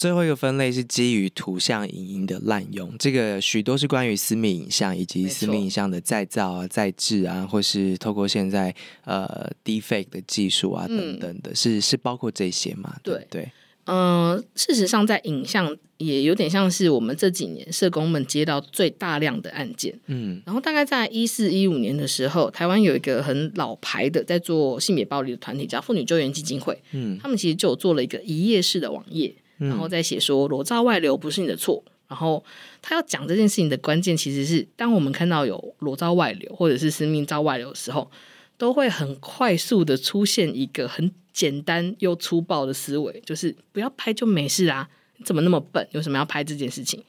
[0.00, 12.96] 最后一个分类是基于图像影音的滥用，这个许多是关于私密影像以及私密影像的再造啊、再制啊，或是透过现在呃 Deepfake 的技术啊等等的，嗯、是是包括这些吗？
[13.02, 13.26] 对。
[13.28, 13.52] 对，
[13.84, 29.34] 嗯、呃，事实上在影像也有点像是我们这几年社工们接到最大量的案件，嗯，然后大概在一四一五年的时候，台湾有一个很老牌的在做性别暴力的团体叫妇女救援基金会，嗯，他们其实就做了一个一页式的网页。
[29.60, 32.42] 然后再写说裸照外流不是你的错，然后
[32.80, 38.10] 他要讲这件事情的关键其实是，当我们看到有裸照外流或者是私密照外流的时候，
[38.56, 44.88] 都会很快速的出现一个很简单又粗暴的思维，就是不要拍就没事啊，
[45.24, 45.86] 怎么那么笨？
[45.92, 47.02] 有什么要拍这件事情？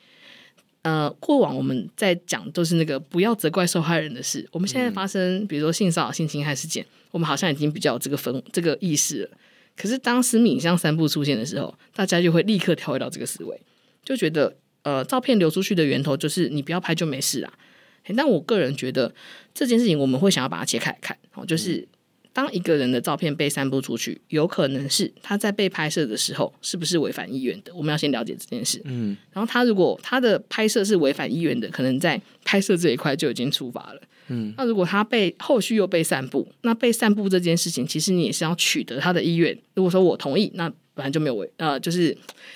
[0.83, 9.29] 呃，过往我们在讲都是那个不要责怪受害人的事，我们现在发生比如说性骚扰、性侵害事件，我们好像已经比较有这个分这个意识了。
[9.75, 13.61] 可是当私密影像散布出现的时候，大家就会立刻跳回到这个思维，
[14.03, 17.51] 就觉得呃，照片流出去的源头就是你不要拍就没事啦。
[18.15, 19.13] 但我个人觉得
[19.53, 21.87] 这件事情我们会想要把它切开来看哦，就是
[22.33, 28.81] 当一个人的照片被散布出去，有可能是他在被拍摄的时候是不是违反意愿的，我们要先了解这件事。
[28.85, 34.01] 嗯，然后他如果他的拍摄是违反意愿的，可能在拍摄这一块就已经触发了。
[34.31, 39.55] 嗯，那如果他被后续又被散布，那被散布这件事情，其实你也是要取得他的意愿。
[39.75, 42.09] 如果说我同意，那本来就没有违，呃，就是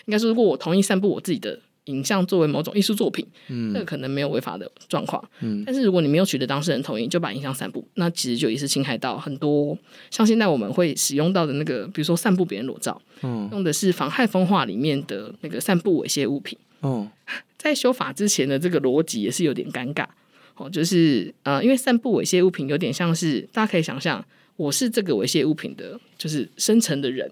[0.06, 5.24] 应该说，如果我同意散布我自己的影像作为某种艺术作品，嗯，那个可能没有违法的状况。
[5.42, 9.78] 嗯，但是如果你没有取得当事人同意就把影像散布，那其实就也是侵害到很多，
[10.10, 16.58] 像现在我们会使用到的那个，比如说散布别人裸照，嗯，用的是妨害风化里面的那个散布猥亵物品。
[16.82, 17.10] 哦，
[17.58, 20.06] 在修法之前的这个逻辑也是有点尴尬。
[20.56, 27.32] 哦，就是呃，因为散布猥亵物品有点像是大家可以想象，我是这个猥亵物品的，就是生成的人，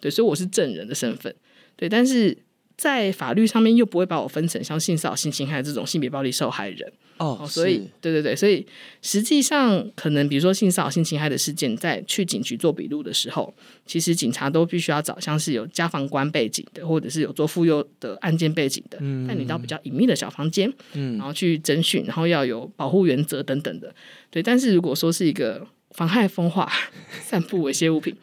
[0.00, 1.34] 对，所以我是证人的身份，
[1.76, 2.36] 对，但是。
[2.76, 8.66] 在法律上面又不会把我分成像性骚扰、性侵害这种性别暴力受害人哦，哦，所以对对对，所以
[9.00, 13.54] 实际上可能比如说性骚扰、性侵害的事件，在去警局做笔录的时候，
[13.86, 18.98] 其实警察都必须要找像是有家防官背景的，或者是有做妇幼的案件背景的，
[19.28, 23.94] 带你到比较隐秘的小房间，嗯，然后去侦讯，然后要有保护原则等等的，
[24.30, 24.42] 对。
[24.42, 26.68] 但是如果说是一个妨害风化、
[27.22, 28.16] 散布猥亵物品。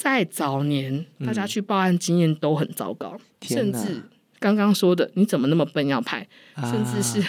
[0.00, 4.02] 在早年，大家去报案经验都很糟糕，嗯、甚至
[4.38, 6.26] 刚刚说的，你怎么那么笨要拍？
[6.54, 7.22] 啊、甚至是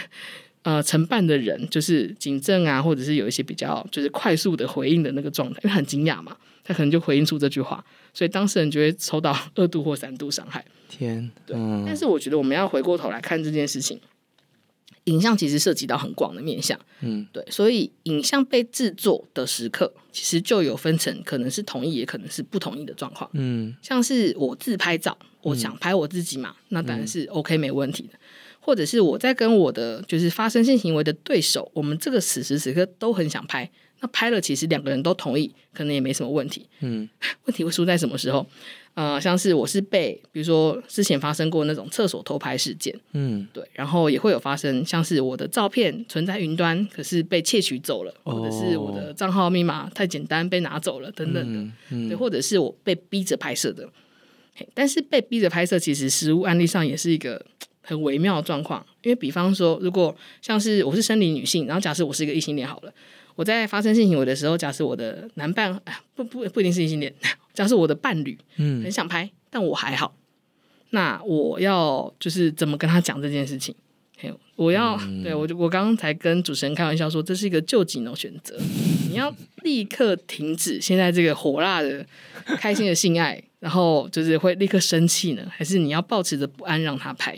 [0.62, 7.84] 呃，承办的人就是警政啊，或者是有一些比较就是快速的回应的那个状态，因为很惊讶嘛，他可能就回应出这句话，
[8.14, 10.64] 所以当事人就会受到二度或三度伤害。
[10.88, 11.58] 天，对。
[11.58, 14.00] 嗯、但是我觉得我们要回过头来看这件事情。
[15.06, 28.20] 影像其实涉及到很广的面向，嗯，对，所以影像被制作的时刻，其实就有分成，可能是同意，也可能是不同意的状况，嗯，像是我自拍照，我想拍我自己嘛，嗯、那当然是 OK 没问题的，
[28.60, 33.70] 或者是我在跟我的就是发生性行为的对手，我们这个此时此刻都很想拍，
[34.02, 37.10] 那拍了其实两个人都同意，可能也没什么问题，嗯，
[37.46, 38.46] 问题会出在什么时候？
[38.94, 53.88] 呃，像是我是被，比如说之前发生过那种厕所偷拍事件，嗯，对，然后也会有发生，像是我的照片存在云端，可是被窃取走了，哦、或者是我的账号密码太简单被拿走了等等的，嗯嗯、对，或者是我被逼着拍摄的，
[54.74, 57.44] 但是被逼着拍摄，其实实物案例上也是一个
[57.82, 62.94] 很微妙的状况，因为比方说，如果像是我是生理女性，然后假设我是一个异性恋好了。
[63.42, 67.12] 我在发生性行为的时候，假设我的男伴，哎，不不不一定是异性恋，
[67.56, 70.16] 假设我的伴侣，嗯，很想拍，嗯、但我还好，
[70.92, 73.74] 那我要就是怎么跟他讲这件事情？
[74.56, 78.56] 我要，嗯、对我就我刚刚才跟主持人开玩笑说，这是一个救急的选择，
[79.10, 82.06] 你要立刻停止现在这个火辣的、
[82.46, 87.36] 开心的性爱，然后就是会立刻生气呢，还是你要保持着不安让他拍？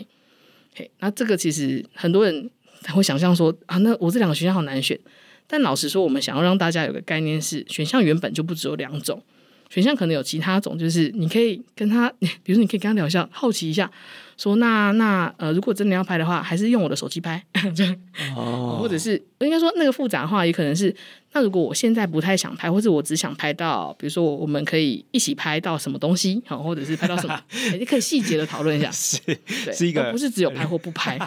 [0.74, 2.50] 嘿，那这个其实很多人
[2.82, 5.00] 才会想象说啊，那我这两个选项好难选。
[5.46, 9.22] 但老实说，我们想要让大家有个概念是，选项原本就不只有两种，
[9.70, 12.08] 选项可能有其他种，就是你可以跟他，
[12.42, 13.90] 比如说你可以跟他聊一下，好奇一下，
[14.36, 17.44] 说那那呃，如果真的要拍的话，还是用我的手机拍，
[17.76, 17.96] 这样
[18.36, 20.94] 哦，或者是应该说那个复杂的话，也可能是，
[21.32, 27.38] 那如果我现在不太想拍，或者我只想拍到，比如说我们可以一起拍到什么东西，好，或者是拍到什么，
[27.78, 29.18] 你可以细节的讨论一下，是，
[29.64, 31.18] 对，是一个，不是只有拍或不拍，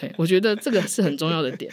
[0.00, 1.70] 对，我觉得这个是很重要的点。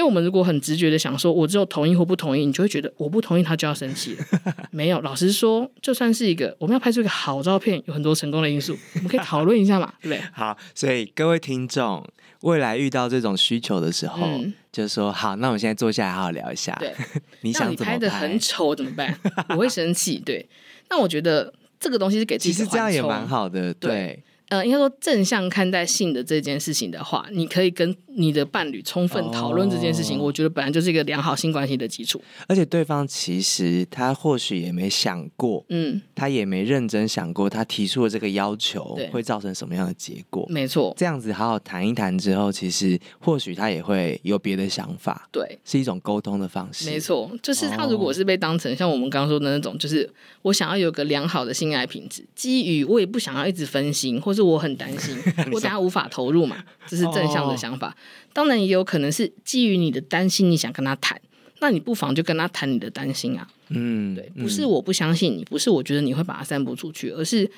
[0.00, 4.24] 因因为我们如果很直觉的想说，我只有同意或不同意，你就会觉得我不同意他就要生气了。
[4.70, 10.24] 没有，老实说，就算是一个我们要拍出一个好照片，有很多成功的因素，我们可以讨论一下嘛，对不对？
[10.32, 12.02] 好，所以各位听众，
[12.40, 16.74] 未来遇到这种需求的时候，嗯、就说好，那我们现在坐下来好好聊一下。
[16.80, 16.94] 对，
[17.42, 17.98] 你想怎么拍？
[17.98, 19.14] 的很丑怎么办？
[19.50, 20.18] 我会生气。
[20.18, 20.48] 对，
[20.88, 23.74] 那我觉得这个东西是给自己，其实这样也蛮好的。
[23.74, 23.90] 对。
[23.90, 30.18] 对呃，应该说正向看待性的这件事情的话，你可以跟你的伴侣充分讨论这件事情。
[30.18, 30.26] Oh.
[30.26, 32.20] 我觉得本来就是一个良好性关系的基础。
[32.46, 40.46] 而且对方其实他或许也没想过，嗯，他也没认真想过，他提出的这个要求会造成什么样的结果。
[40.48, 45.28] 没错，这样子好好谈一谈之后，其实或许他也会有别的想法。
[45.30, 46.90] 对，是一种沟通的方式。
[46.90, 48.78] 没错，就是他如果是被当成、oh.
[48.78, 50.08] 像我们刚刚说的那种，就是
[50.42, 55.16] 我想要有个良好的性爱品质，基于我也不想要一直分心，或是我很担心。
[55.52, 57.96] 我等下无法投入嘛，这是正向的想法。
[58.32, 61.20] 当然也有可能是基于你的担心，你想跟他谈，
[61.60, 63.48] 那你不妨就跟他谈你的担心啊。
[63.68, 67.50] 嗯，对，不是我不相信你，不是我觉得你会把它散布出去，而是。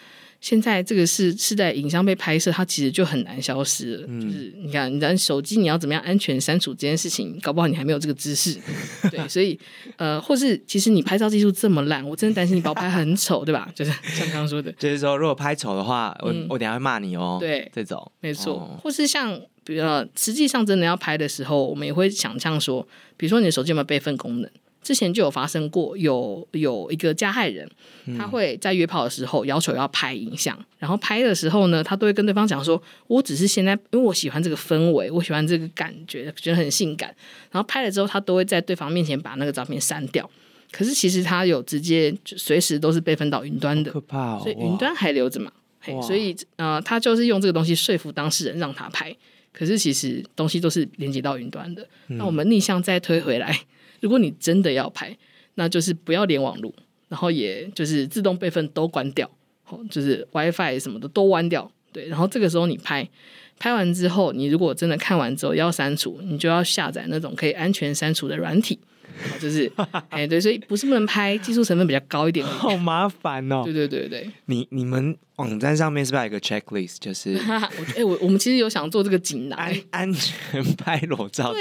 [0.43, 4.07] 现在这个是是在影像被拍摄，它其实就很难消失了。
[4.09, 8.59] 嗯、就是你看，你的手机你要怎么样安全删除这件事情，搞不好你还没有这个知识。
[9.09, 9.57] 对，所以
[9.97, 13.71] 呃，或是其实你拍照技术这么烂，我真的担心你把我拍很丑，对吧？
[13.73, 17.37] 就是像刚刚说的，就是说如果拍丑的话，我、嗯、我等下会骂你哦。
[17.39, 18.55] 对，这种没错。
[18.55, 22.85] 哦、或是像比如说实际上真的要拍的时候，我们也会想象说，
[23.17, 24.51] 比如说你的手机有没有备份功能？
[24.83, 27.71] 之前就有发生过，有有一个加害人，
[28.19, 37.15] 他会在约炮的时候要求要拍影像，嗯、然后拍的时候呢，他都会跟对方讲说：“我只是现在，因为我喜欢这个氛围，我喜欢这个感觉，觉得很性感。”
[37.53, 40.29] 然后拍了之后，他都会在对方面前把那个照片删掉。
[40.73, 45.53] 可是其实他有直接随时都是备份到云端的，可怕哦、所以云端还留着嘛？
[45.81, 49.15] 嘿，所以呃，他就是用这个东西说服当事人让他拍。
[49.53, 51.87] 可是其实东西都是连接到云端的。
[52.09, 53.57] 嗯、那我们逆向再推回来。
[54.03, 55.17] 如果你真的要拍，
[55.55, 56.71] 那就是不要连网络，
[57.09, 59.31] 然后也就是自动备份都关掉，
[59.63, 61.71] 好就是 WiFi 什么的都关掉。
[61.93, 63.09] 对，然后这个时候你拍，
[63.59, 68.79] 拍完之后，你如果真的看完之后要删除，你就要下载那种可以安全删除的软体。
[69.41, 69.71] 就是，
[70.09, 73.63] 哎，对，所以不是不能拍，技术成分比较高一点， 好麻烦哦。
[73.67, 76.97] 对对对对，你你们网站上面是不是有一个 checklist？
[77.01, 77.35] 就是，
[77.97, 81.61] 哎，我我们其实有想做这个锦囊，安安全拍裸照的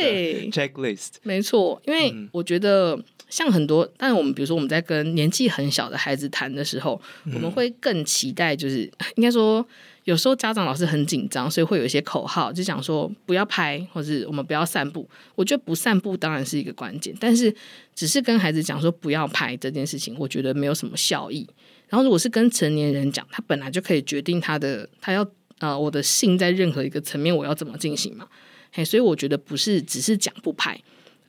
[0.51, 1.13] checklist。
[1.23, 2.99] 没错，因为我觉得
[3.29, 7.01] 像很多，但我们比如说我们在跟年纪很小的孩子谈的时候，
[7.33, 9.65] 我们会更期待，就是应该说。
[10.03, 15.07] 有时候家长老师很紧张，所以会有一些口号，就讲说不要拍，或是我们不要散步。
[15.35, 17.53] 我觉得不散步当然是一个关键，但是
[17.93, 21.47] 只是跟孩子讲说不要拍这件事情，我觉得没有什么效益。
[21.87, 25.23] 然后如果是跟成年人讲，他本来就可以决定他的，他要
[25.59, 28.27] 呃我的性在任何一个层面我要怎么进行嘛。
[28.71, 30.79] 嘿，所以我觉得不是只是讲不拍，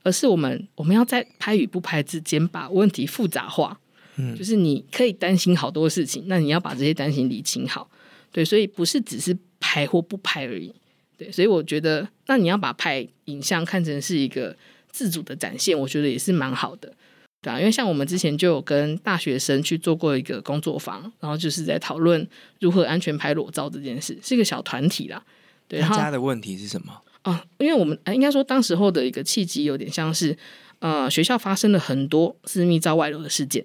[0.01, 3.79] 而是我们我们要在拍与不拍之间把问题复杂化。
[4.15, 7.89] 嗯，就是你可以担心好多事情，那你要把这些担心理清好。
[8.33, 10.73] 对，所以不是只是拍或不拍而已。
[11.15, 14.53] 对，所以我觉得，那你要把拍影像看成是一个
[14.91, 16.91] 自主的展现，我觉得也是蛮好的，
[17.39, 17.59] 对啊。
[17.59, 22.27] 因为像我们之前就有跟大学生去做过一个工作坊，然后就是在讨论
[22.59, 25.23] 如何安全拍裸照这件事，是一个小团体啦。
[25.67, 27.01] 对，大家的问题是什么？
[27.21, 30.35] 啊，因为我们应该说当时候的一个契机有点像是，
[30.79, 33.63] 呃，学校发生了很多私密照外流的事件。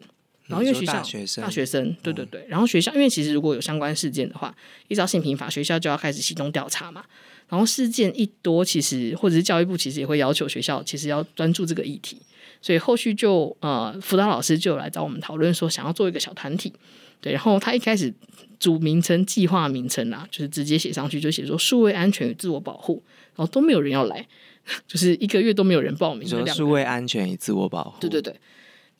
[0.48, 4.54] 然后因为学校大学生，大学生对对对，然后学校因为其实如果有相关事件的话，
[4.88, 7.04] 依照性平法，学校就要开始启动调查嘛。
[7.48, 12.20] 然后事件一多，其实或者是教育部其实也会要求学校其实要专注这个议题，
[12.60, 16.70] 所以后续就呃辅导老师就来找我们讨论说，想要做一个小团体，
[17.22, 18.12] 对，然后他一开始
[18.58, 23.02] 主名称计划名称啊，就是直接写上去就写说数位安全与自我保护，
[23.34, 24.26] 然后都没有人要来，
[24.86, 28.34] 就是一个月都没有人报名，说数位安全与自我保护，对对对。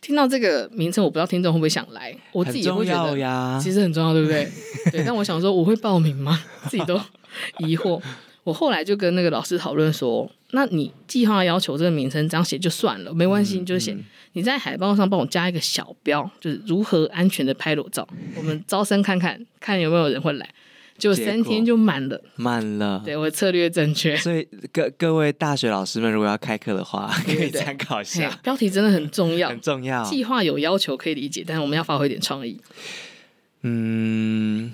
[0.00, 2.16] 听到这个名称，我不知道听众会不会想来。
[2.32, 4.48] 我自己也会觉得，其实很重要，对不对？
[4.92, 5.02] 对。
[5.04, 6.42] 但我想说，我会报名吗？
[6.70, 7.00] 自己都
[7.58, 8.00] 疑惑。
[8.44, 13.94] 我后来就跟那个老师讨论说，那你计划要求这个名称这样写就算了，没关系，你就写
[14.32, 18.08] 你在海报上帮我加一个小标，就是如何安全的拍裸照。
[18.36, 20.48] 我们招生看看，看有没有人会来。
[20.98, 23.00] 就三天就满了，满了。
[23.04, 24.16] 对，我策略正确。
[24.16, 28.28] 所以各各位大学老师们，如果要开课的话，可以参考一下。
[28.42, 30.02] 标题真的很重要， 很重要。
[30.02, 32.60] 计划有要求可以理解，但是我们要发挥一点创意。
[33.62, 34.72] 嗯，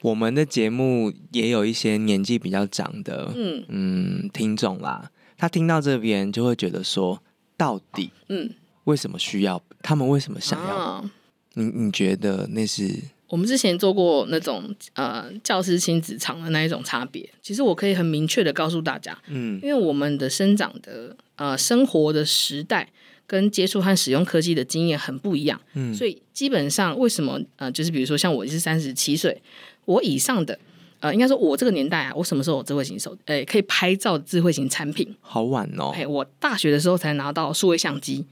[0.00, 5.10] 我们的节目也有一些年纪比较长的，嗯嗯，听众啦。
[5.36, 7.22] 他听到这边就会觉得说，
[7.56, 8.50] 到底，嗯，
[8.84, 9.62] 为什么需要？
[9.82, 10.74] 他们为什么想要？
[10.74, 11.10] 啊、
[11.52, 12.90] 你你觉得那是？
[13.28, 22.88] 我们之前做过那种呃教师亲子场的那一种差别，其实我可以很明确的告诉大家，嗯，因为我们的生长的呃生活的时代
[23.26, 29.42] 跟接触和使用科技的经验很不一样，嗯，所以基本上为什么呃就是比如说像我是三十七岁，
[29.86, 30.56] 我以上的
[31.00, 35.12] 呃应该说我这个年代啊，我什么时候有智慧型手诶、欸、可以拍照智慧型产品？
[35.20, 38.24] 好晚哦，哎，我大学的时候才拿到数位相机，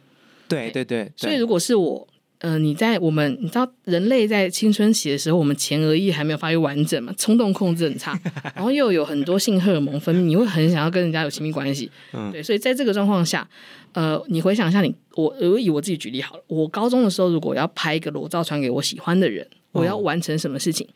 [0.47, 2.07] 对对对，对，所以如果是我。
[2.45, 8.21] 呃，你在我们你知道人类在青春期的时候，我们前额叶还没有发育完整嘛，冲动控制很差，
[8.55, 13.49] 然后又有很多性荷尔蒙分泌，你会很想要跟人家有亲密关系，嗯，对，所以在这个状况下，
[13.93, 20.87] 呃，你回想一下你，我我以我自己举例好了，我高中的时候如果要拍一个裸照传给我喜欢的人，我要完成什么事情？
[20.87, 20.95] 嗯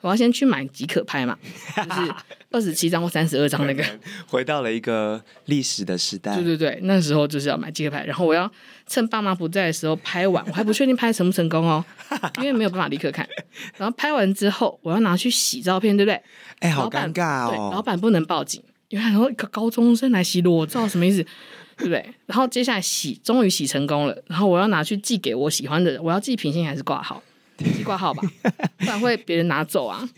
[0.00, 1.36] 我要先去买即可拍嘛，
[1.76, 2.14] 就是
[2.50, 3.84] 二十七张或三十二张那个，
[4.26, 6.34] 回到了一个历史的时代。
[6.34, 8.50] 对对对，那时候就是要买即可拍，然后我要
[8.86, 11.84] 趁爸妈不在的时候拍完，我还不确定拍成不成功哦，
[12.38, 13.28] 因为没有办法立刻看。
[13.76, 16.14] 然后拍完之后，我要拿去洗照片，对不对？
[16.60, 17.50] 哎、欸，好尴尬哦。
[17.50, 21.24] 对，老板不能报警，因为然后一个高中生来洗裸照什么意思？
[21.78, 22.04] 对不对？
[22.26, 27.22] 然后接下来洗，终于洗成功了，然后我要拿去寄给我喜欢的人，我要寄平信还是挂号？
[27.64, 28.22] 寄挂号吧，
[28.78, 30.08] 不然会别人拿走啊！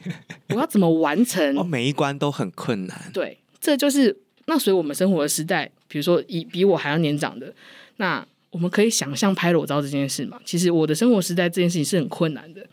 [0.48, 1.58] 我要怎么完成？
[1.58, 3.10] 哦，每一关都很困难。
[3.12, 4.16] 对，这就是
[4.46, 7.52] 那随我们生活的时代，比如说以比我还要年长的，
[7.96, 10.38] 那我们可以想象拍裸照这件事嘛？
[10.44, 12.66] 其实我的生活时代这件事情是很困难的，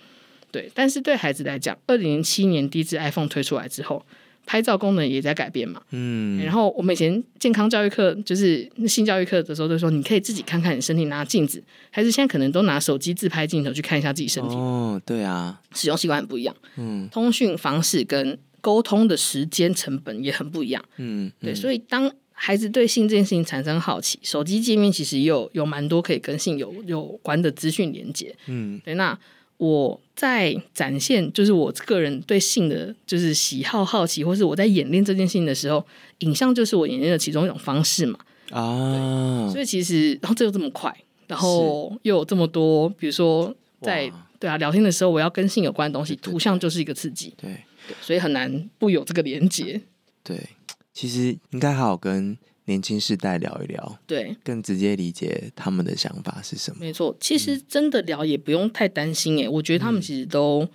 [0.52, 0.70] 对。
[0.74, 4.06] 但是对孩子来讲，二零零七年第一支 iPhone 推出来之后。
[4.48, 11.62] 拍照功能也在改变嘛，嗯，然后我们以前健康教育课就是性教育课的时候，就说你可以自己看看你身体，拿镜子，
[11.92, 14.56] 还是现在可能都拿手机自拍镜头去看一下自己身体。
[14.56, 29.20] 哦，对啊，使用习惯很不一样，嗯，通讯方式跟沟通的时间成本也很不一样，嗯，对，所以当孩子对性这件事情产生好奇，手机界面其实也有有蛮多可以跟性有有关的资讯连接，嗯，对，那。
[29.58, 35.84] 我在展现就是我个人对性的就是喜好好奇，或是我在演练这件事情的时候，
[36.20, 38.20] 影像就是我演练的其中一种方式嘛。
[38.52, 40.96] 啊，所以其实然后这又这么快，
[41.28, 47.52] 然后又有这么多，比如说在对啊聊天的时候，我要跟性有关的东西，图像就是一个刺激，对，
[47.88, 49.82] 对，所以很难不有这个连接。
[50.24, 50.50] 对，
[50.94, 52.38] 其实应该好好跟。
[52.68, 56.78] 年轻世代聊一聊，对，更直接理解他们的想法是什么。
[56.82, 60.70] 没错，其实真的聊也不用太担心诶，我觉得他们其实都，嗯、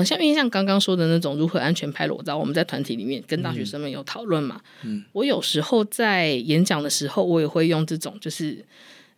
[0.00, 4.62] 呃，像因为像刚刚说的那种如何安全拍裸照，我们在团体里面跟大学生们有讨论嘛。
[4.82, 8.64] 嗯，我有时候在演讲的时候，我也会用这种，就是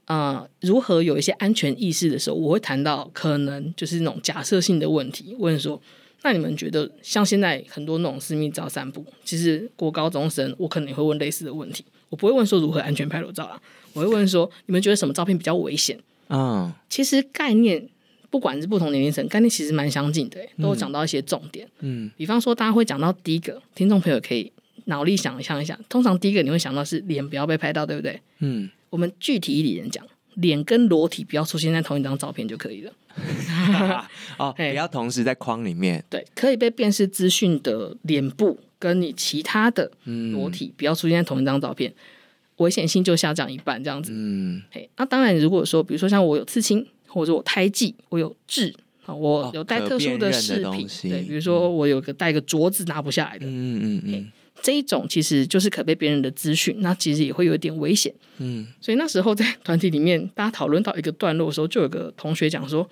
[0.07, 5.81] 呃，如何有一些安全意识的时候，我会谈到可能就是那种假设性的问题，问说。
[6.25, 11.85] 那你们觉得，像现在很多那种私密照散布，其实国高中生我可能也会问类似的问题。
[12.09, 13.61] 我不会问说如何安全拍裸照啊，
[13.93, 15.99] 我会问说你们觉得什么照片比较危险？
[16.29, 17.89] 嗯，其实概念
[18.31, 21.69] 不管是不同年龄层，概念其实蛮相近的，都有讲到一些重点。
[21.81, 24.53] 嗯，比方说大家会讲到第一个，听众朋友可以
[24.85, 28.21] 脑力想象一下，通常第一个你会想到是脸不要被拍到，对不对？
[28.39, 30.07] 嗯，我们具体一点讲。
[30.35, 32.93] 脸跟裸体不要出现在同一张照片就可以了。
[34.39, 36.03] 哦，不要同时在框里面。
[36.09, 39.91] 对，可以被辨识资讯的脸部跟你其他的
[40.33, 41.93] 裸体不要出现在同一张照片，
[42.57, 44.13] 危险性就下降一半，这样子。
[44.15, 48.75] 嗯，嘿，那当然，如果说比如说像我有刺青，或者我胎记，我有痣
[49.05, 54.33] 啊，我有带特殊的饰品，对，比如说我有个带个镯子拿不下来的，嗯嗯嗯。
[54.63, 58.15] 这一种其实就是可被别人的资讯，那其实也会有一点危险。
[58.39, 62.89] 嗯，所以那时候在团体里面，大家讨论到一个段落的时候，就有个同学讲说：“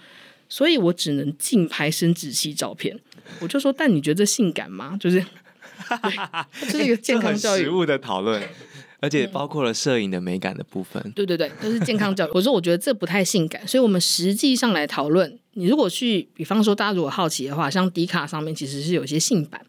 [0.50, 2.98] 所以我只能竞拍生殖器照片。”
[3.40, 5.24] 我就说：“但你觉得这性感吗？”就是，
[6.60, 8.42] 这是一个健康教育、实物的讨论，
[8.98, 11.00] 而且包括了摄影的美感的部分。
[11.14, 12.30] 对对对，都是健康教育。
[12.34, 15.38] 我说我觉得这不太性感，所以我们实际上来讨论。
[15.52, 19.64] 你如果去，比方说大家如果好奇的话，像迪卡上面其实是有一些性版。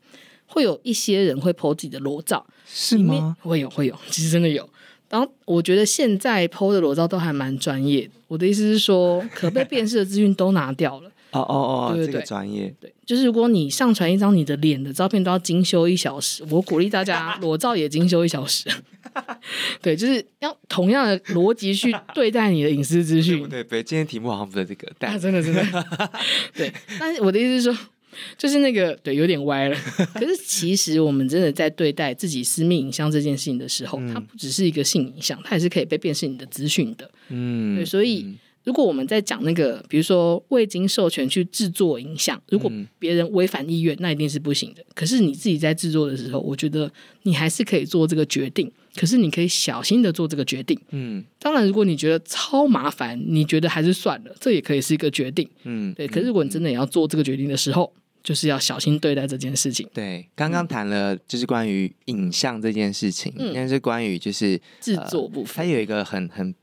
[0.51, 3.37] 会有一些人会 po 自己的裸照，是吗？
[3.39, 4.67] 会有，会有， 其实真的有。
[5.09, 8.09] 然后我觉得现在 po 的裸照都还蛮专业。
[8.27, 11.09] 我的意思是说，可被辨识的资讯都拿掉了。
[11.31, 11.55] 哦哦
[11.89, 12.73] 哦，对对对，专业。
[12.79, 16.43] 对，就是如果你上传一张你的脸的照片，都要精修一小时。
[16.49, 18.69] 我鼓励大家裸照也精修一小时。
[19.81, 23.47] 对，就是要同样的逻辑去对待你的隐私资讯。
[23.47, 26.09] 对对，今天题目好像不是这个，但、啊、真的真的。
[26.53, 27.77] 对，但是我的意思是说。
[28.37, 29.77] 就是那个对，有点歪了。
[30.15, 37.09] 可是其实我们真的在对待自己私密影像这件事情的时候，嗯、它不只是一个性影像，它也是可以被辨识你的资讯的。
[37.29, 37.85] 嗯，对。
[37.85, 38.25] 所以
[38.63, 44.83] 如果我们在讲那个，比如说未经授权去制作影像，如果别人违反意愿，那一定是不行的。
[44.93, 46.91] 可是你自己在制作的时候，我觉得
[47.23, 48.71] 你还是可以做这个决定。
[48.93, 50.77] 可是你可以小心的做这个决定。
[50.89, 55.49] 嗯，当然，如果你觉得超麻烦，你觉得还是算了，这也可以是一个决定。
[55.63, 56.05] 嗯，对。
[56.05, 59.87] 可是如果你真的要做这个决定的时候，就是要小心对待这件事情。
[59.93, 66.53] 对，刚刚谈了就是关于影像这件事情，应该、嗯、是关于就是制作部分，它有一个很很。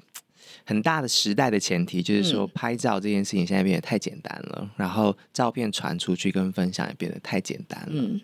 [0.64, 8.02] 很大的时代的前提就是说，拍照这件事情现在变得太简单了，嗯、然后照片传出去跟分享也变得太简单了。
[8.02, 8.20] 嗯，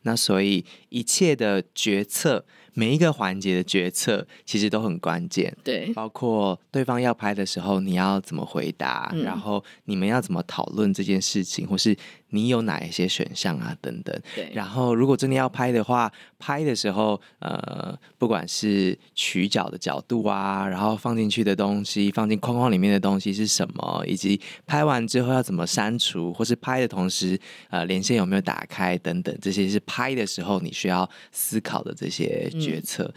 [0.00, 2.42] 那所以一切的决策，
[2.74, 5.54] 每一个环节的决策，其实都很关键。
[5.62, 11.96] 对，包括对方要拍的时候，你要怎么回答，嗯、然后你们要怎么讨论这件事情，或是
[12.28, 14.18] 你有哪一些选项啊，等等。
[14.34, 27.38] 对，然后如果真的要拍的话，拍的时候，呃，不管是取角的角度啊，然后放进去的东西，放进框框里面的东西是什么，以及拍完之后要怎么删除，或是拍的同时，
[27.68, 33.12] 呃，连线有没有打开等等，这些是拍的时候你需要思考的这些决策。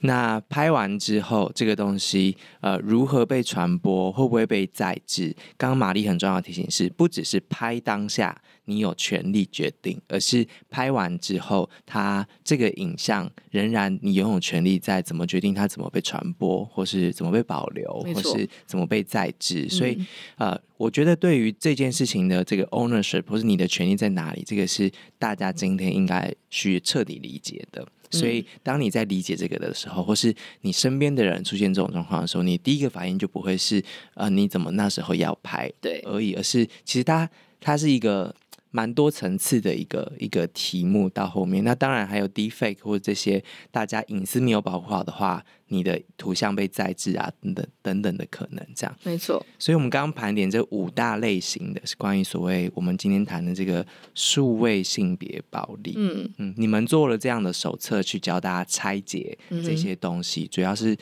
[0.00, 5.34] 那拍完之后，这个东西呃如何被传播，会不会被载制？
[5.56, 8.40] 刚刚玛丽很重要的提醒是，不只是拍当下。
[8.68, 19.66] 你有权利决定，而是拍完之后，它这个影像仍然你拥有权利在怎么决定它怎么被传播，或是怎么被保留，或是怎么被再制。
[19.70, 19.92] 所以，
[20.36, 27.88] 嗯、呃，我觉得对于这件事情的这个 ownership，或是你的权利在哪里，这个是大家今天应该去彻底理解的。
[28.10, 33.82] 所以，当你在理解这个的时候，或是你身边的人出现这种状况的时候，你第一个反应就不会是
[34.14, 38.34] 呃你怎么那时候要拍对而已，而是其实它它是一个。
[38.70, 49.44] 蛮多层次的一个一个题目到后面，那当然还有 deepfake 或者这些大家隐私没有保护好的话，你的图像被再制啊等等等等的可能，这样没错。
[49.58, 53.84] 所以我们刚刚盘点这五大类型的是关于所谓我们今天谈的这个
[54.14, 55.94] 数位性别暴力。
[55.96, 60.96] 嗯嗯，你们做了这样的手册去教大家拆解这些东西，嗯、主要是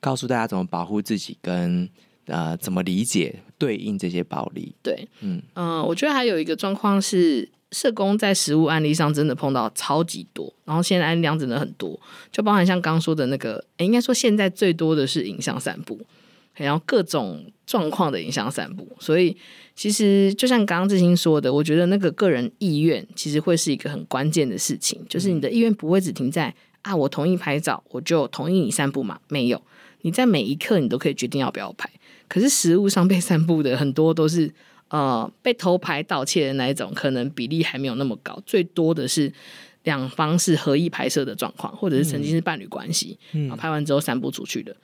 [0.00, 1.88] 告诉大家怎么保护自己跟。
[2.26, 4.74] 呃，怎么理解对应这些暴力？
[4.82, 12.00] 对，嗯嗯、呃，我觉得还有一个状况是，社工在实务案例上真的碰到超级多，然后现在案例量真的很多，
[12.32, 16.00] 就包含像刚刚说的那个，诶，应该说现在最多的是影像散布，
[16.54, 19.36] 然后各种状况的影像散布，所以
[19.76, 29.62] 其实就像刚刚志兴说的，我觉得那个个人意愿其实会是一个很关键的事情，就是你的意愿不会只停在啊，我同意拍照，我就同意你散步嘛，没有，
[30.00, 31.90] 你在每一刻你都可以决定要不要拍。
[32.30, 34.48] 可是实物上被散布的很多都是
[34.86, 38.40] 呃被偷拍盗窃的那一种，可能比例还没有那么高。
[38.46, 39.32] 最多的是
[39.82, 44.76] 两方是合意拍摄的状况，或者是曾经是伴侣关系，嗯、然后拍完之后散布出去的。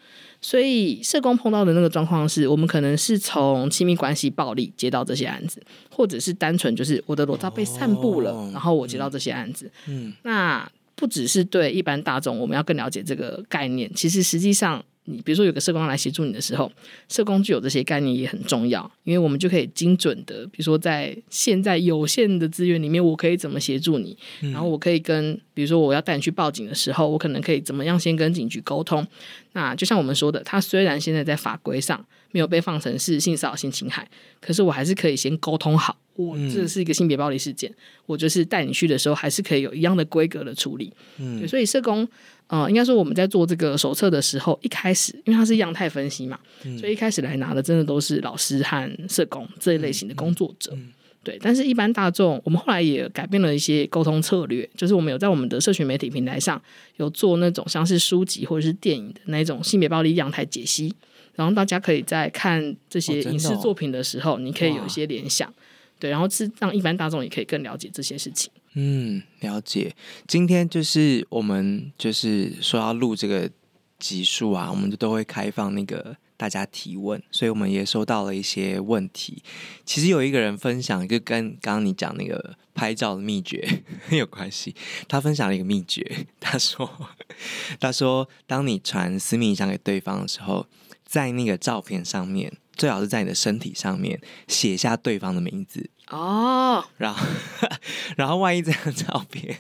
[0.43, 9.71] 所以社工碰到的那个状况是，我们可能是从亲密关系暴力接到这些案子，或者是单纯就是我的裸照被散布了，哦、然后我接到这些案子。
[9.87, 13.89] 嗯，那不只是对一般大众，我们要更了解这个概念。
[13.95, 14.85] 其实实际上。
[15.07, 16.71] 你比如说有个社工来协助你的时候，
[17.09, 29.07] 社工具有这些概念也很重要，因为我们就可以精准的，比如说在现在有限的资源里面，我可以怎么协助你，然后我可以跟，比如说我要带你去报警的时候，我可能可以怎么样先跟警局沟通。
[29.53, 34.07] 那就像我们说的，他虽然现在在法规上没有被放成是性骚扰、性侵害，
[34.41, 37.73] 可是我还是可以先沟通好，我这是一个性别暴力事件，
[38.05, 40.93] 我就是带你去的时候，还是可以有一样的规格的处理。
[41.19, 42.07] 嗯，所以社工。
[42.49, 50.71] 呃，应该说我们在做这个手册的时候，一开始因为它是样态分析嘛，嗯、所以一开始来拿的真的都是老师和社工这一类型的工作者。
[50.75, 50.93] 嗯嗯、
[51.25, 56.61] 对，但是一般大众，我们后来也改变了一些沟通策略，就是我们有在我们的社群媒体平台上
[56.99, 60.95] 有做那种像是书籍或者是电影的那种性别暴力样态解析，
[61.35, 65.55] 然后大家可以在看这些影视作品的时候，哦哦、你可以有一些联想，哇
[65.99, 68.51] 对，然后是让一般大众也可以更了解这些事情。
[68.75, 69.95] 嗯，了解。
[70.27, 73.51] 今天就是我们就是说要录这个
[73.99, 79.43] 集数啊，我们就都会开放那个大家提问，所以我们也收到了一些问题。
[79.87, 84.75] 其实有一个人分享一个跟刚刚你讲那个拍照的秘诀有关系，
[85.09, 87.09] 他分享了一个秘诀，他说
[87.81, 90.67] 他说，当你传私密影像给对方的时候，
[91.07, 95.89] 在那个照片上面，最好是在你的身体上面写下对方的名字。
[96.11, 97.27] 哦，然后，
[98.17, 99.57] 然后万一这张照片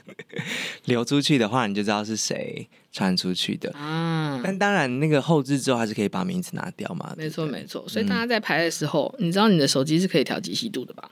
[0.84, 4.40] 流出去的话，你就知道是谁传出去的啊。
[4.44, 7.12] 但当然，那个后置之后还是可以把名字拿掉嘛。
[7.16, 7.84] 没错，没错。
[7.88, 11.10] 所以大家在拍的时候，嗯、你知道你的手机是可以调解析度的吧？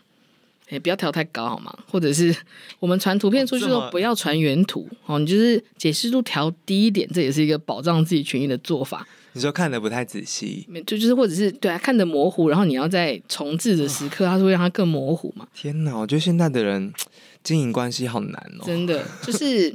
[0.71, 1.77] 也不要调太高好吗？
[1.91, 2.35] 或者是
[2.79, 9.05] 我们传图片出去的时候，不要传原图哦，你就是解析度调低一点，这也是一个保障自己权益的做法。
[9.35, 15.47] 你说看的不太仔细，就就是或者是对啊，看的模糊，然后你要在重置的时刻，它是会让它更模糊嘛？
[15.53, 16.93] 天哪，我觉得现在的人
[17.43, 19.75] 经营关系好难哦，真的就是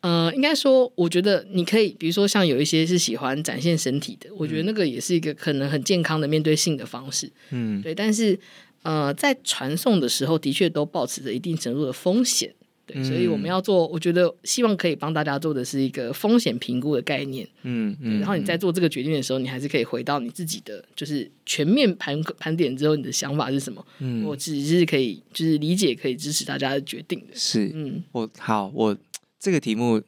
[0.00, 7.30] 呃，应该说，我觉得你可以，比如说像有一些是喜欢展现身体的，我觉得那个也是一个可能很健康的面对性的方式。
[7.50, 7.94] 嗯，对。
[7.94, 8.36] 但是，
[8.82, 12.52] 呃，在传送的时候，的确都保持着一定程度的风险。
[12.86, 17.46] 对，所以我们要做，我觉得希望可以帮大家做的是一个风险评估的概念。
[17.62, 18.20] 嗯嗯。
[18.20, 23.84] 然后你在做这个决定的时候，你还是可以回到你自己的，就是全面盘盘点之后，你的想法是什么？
[24.00, 27.26] 嗯，我只是可以，就是理解，可以支持大家的决定的。
[27.34, 28.96] 是，嗯，我好我。
[29.44, 30.00] 这个题目，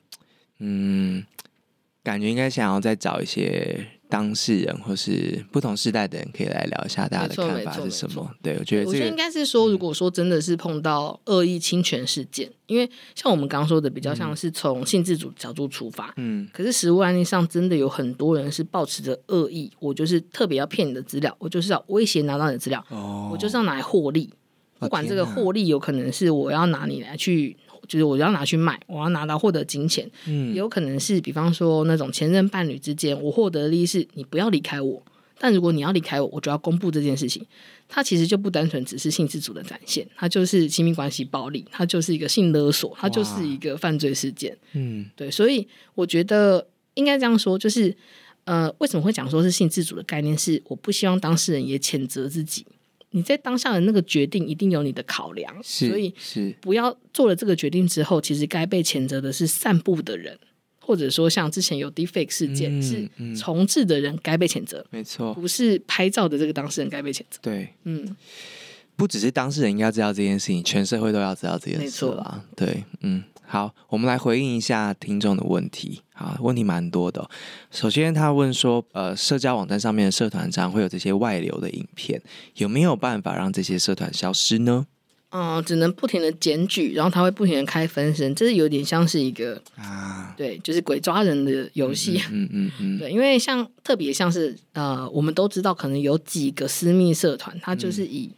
[0.61, 1.25] 嗯，
[2.05, 3.85] 感觉应该想要再找一些
[4.15, 8.31] 当事人或是不同时代的人，可以来聊一下大家的看法是什么。
[8.41, 24.33] 对，我觉得、这个，我觉得应该是说，如果说真的是碰到恶意侵权事件，嗯、因为像我们刚刚说的，比较像是从性自主角度出发，嗯，可是实物案例上真的有很多人是抱持着恶意，我就是特别要骗你的资料，我就是要威胁拿到你的资料，哦，我就是要拿来获利，
[24.79, 27.57] 不管这个获利有可能是我要拿你来去。
[27.89, 35.03] 就是我要拿去卖，我要拿到获得金钱，嗯，也有可能是比方说那种前任伴侣之间，我获得的利益是你不要离开我，
[35.39, 37.45] 但如果你要离开我，我就要公布这件事情。
[37.87, 44.57] 它其实就不单纯只是性自主的展现，它就是亲密关系暴力，它就是一个性勒索，它就是一个犯罪事件。
[44.73, 47.95] 嗯，对，所以我觉得应该这样说，就是
[48.45, 50.37] 呃，为什么会讲说是性自主的概念？
[50.37, 52.67] 是我不希望当事人也谴责自己。
[53.15, 56.53] 你在当下的那个决定一定有你的考量，所以是。
[56.61, 60.37] 不要做了这个决定之后，其实该被谴责的是散步的人，
[60.81, 67.39] 或者说像之前有 defect 事件，是重置的人该被谴责，没错，不是拍照的这个当事人该被谴责。
[67.41, 68.17] 对，嗯，
[68.97, 72.43] 不只是当事人应该知道这件事情，全社会都要知道这件事啦。
[72.57, 73.25] 对，嗯。
[73.47, 76.01] 好，我们来回应一下听众的问题。
[76.15, 77.31] 好，问题蛮多的哦。
[77.71, 82.21] 首先，他问说，呃，社交网站上面的社团常会有这些外流的影片，
[82.57, 84.87] 有没有办法让这些社团消失呢？
[85.29, 92.21] 嗯、呃，只能不停的检举，然后他会不停的开分身，这是有点像是一个啊，对，就是鬼抓人的游戏。
[92.33, 98.31] 嗯嗯嗯，嗯， 对，因为像特别像是呃，我们都知道，可能有几个私密社团，它就是以。
[98.33, 98.37] 嗯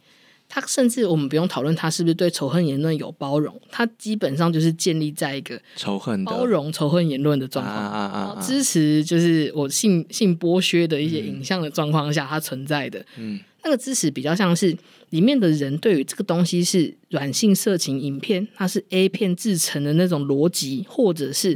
[0.49, 13.05] 他甚至我们不用讨论他是不是对仇恨言论有包容，他基本上就是建立在一个仇恨包容仇恨言论的状况，啊啊、支持就是我性性剥削的一些影像的状况下，它存在的。
[13.17, 14.75] 嗯，那个支持比较像是
[15.09, 21.55] 里面的人对于这个东西是软性色情影片，它是 A 片制成的那种逻辑，或者是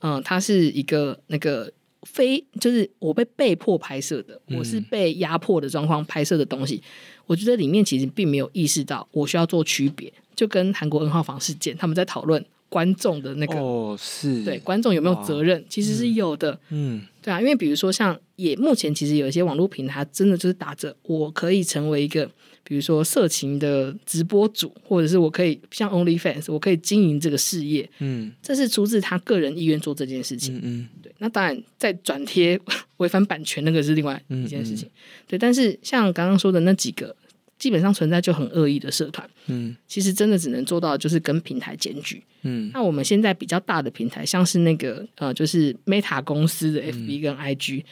[0.00, 6.82] 嗯、呃，它是一个那个非就是我被被迫拍摄的，我是被压迫的状况拍摄的东西。
[7.26, 22.30] 我觉得里面其实并没有意识到我需要做区别，就跟韩国 N 号房事件，他们在讨论观众的那个哦，是对观众有没有责任，其实是有的，嗯，对啊，因为比如说像也目前其实有一些网络平台，真的就是打着我可以成为一个。
[22.64, 31.12] 比如说色情的直播主，或者是我可以像 OnlyFans，我可以经营这个事业，嗯，这是出自他个人意愿做这件事情，嗯，嗯，对。
[31.18, 32.58] 那当然，在转贴
[32.98, 35.38] 违反版权那个是另外一件事情，嗯嗯，对。
[35.38, 37.14] 但是像刚刚说的那几个，
[37.62, 42.68] 基本上存在就很恶意的社团，嗯，其实真的只能做到就是跟平台检举，嗯。
[42.74, 47.78] 那我们现在比较大的平台，像是那个呃，就是 Meta 公司的 FB 跟 IG。
[47.82, 47.84] 嗯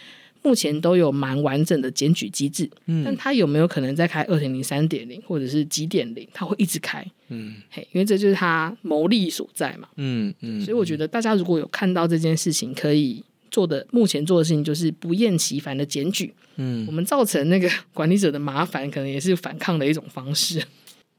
[0.43, 6.27] 目前都有蛮完整的检举机制，嗯，但它有没有可能再开二点零、三点零，或者是几点零？
[6.33, 20.63] 它会一直开，嗯，嘿，因为这就是它牟利所在嘛，嗯嗯，所以我觉得大家如果有看到这件事情，可以做的，目前做的事情就是不厌其烦的检举，嗯，我们造成那个 管理者的麻烦，可能也是反抗的一种方式，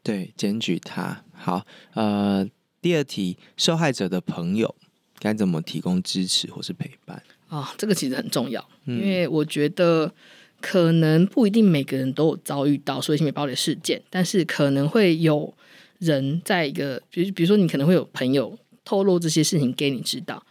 [0.03, 1.23] 对，检举他。
[1.33, 2.47] 好，呃，
[2.81, 4.75] 第二题，受害者的朋友
[5.19, 7.23] 该怎么提供支持或是陪伴？
[7.47, 10.13] 啊、哦，这个其实很重要，因为我觉得
[10.61, 15.53] 可能不一定每个人都有遭遇到所谓性别暴力事件，但是可能会有
[15.99, 20.41] 人在一个，比如比如说你可能会有朋友透露这些事情给你知道，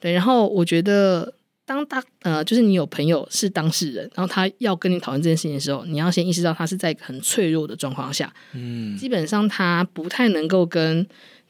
[0.00, 1.32] 对，然后我觉得
[1.64, 11.06] 当他呃，就是你有朋友是当事人，然后他要跟你讨论这件事情的时候，你要先意识到他是在一个很脆弱的状况下，嗯，基本上他不太能够跟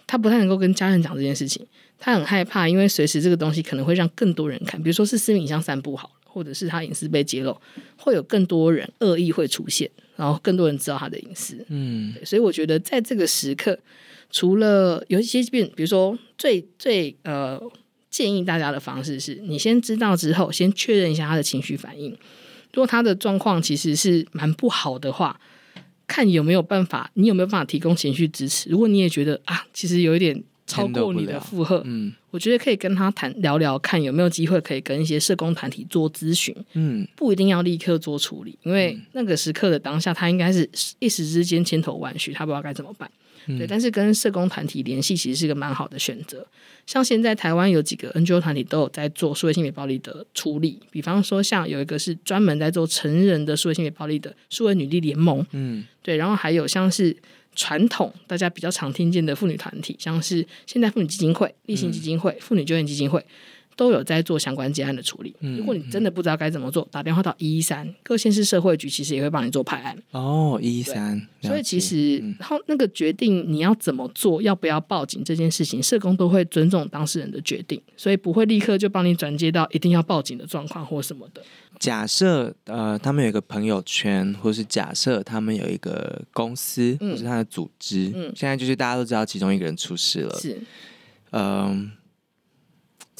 [0.06, 1.66] 他不太能够跟家人讲这件事情。
[2.02, 7.54] 他很害怕，因为随时这个东西可能会让更多人看，比如说是私密影像散布好，或者是他隐私被揭露，
[7.98, 11.62] 会有更多人恶意会出现，然后更多人知道他的隐私。
[11.68, 13.78] 嗯，所以我觉得在这个时刻，
[14.30, 17.60] 除了有一些变，比如说最最呃
[18.10, 22.10] 建议大家的方式是，你先知道之后，先确认一下他的情绪反应。
[22.72, 25.40] 如果他的状况其实是蛮不好的话，
[26.06, 28.68] 看有没有办法，你有没有办法提供情绪支持。
[28.68, 30.42] 如果你也觉得啊，其实有一点。
[30.66, 40.70] 超过你的负荷，嗯，我觉得可以跟他谈聊聊，看有没有机会可以跟一些社工团体做咨询，嗯，不一定要立刻做处理，因为那个时刻的当下，他应该是
[41.00, 43.10] 一时之间千头万绪，他不知道该怎么办。
[43.46, 46.46] 嗯、对，但是跟社工团体联系其实是一个蛮好的选择。
[46.86, 57.16] 像现在台湾有几个 NGO 团体都有在做数位性别暴力的处理，比方说像有一个是专门在做成人的数位性别暴力的数位女力联盟，嗯，对，然后还有像是
[57.54, 63.24] 传统大家比较常听见的妇女团体，像是现代妇女基金会、立信基金会、妇女救援基金会。
[63.80, 65.34] 都有在做相关结案的处理。
[65.40, 69.96] 嗯如果你真的不知道该怎么做，打电话到一一三，各县市社会局其实也会帮你做派案。
[70.10, 71.18] 哦，一一三。
[71.40, 81.42] 所以其实，然后那个决定你要怎么做，要不要报警这件事情，社工都会尊重当事人的决定，所以不会立刻就帮你转接到一定要报警的状况或什么的。
[81.78, 90.60] 假设呃，他们有一个朋友圈，或是假设他们有一个公司，或是他的组织，嗯，现在就是大家都知道其中一个人出事了，是，
[91.30, 91.90] 嗯、呃。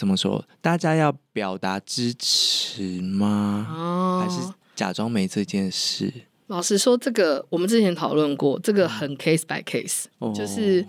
[0.01, 0.43] 怎么说？
[0.63, 3.67] 大家要表达支持吗？
[3.71, 4.41] 哦，还是
[4.75, 6.11] 假装没这件事？
[6.47, 10.83] 老实说，这个我们之前讨论过，这个很 case by case，哦，就是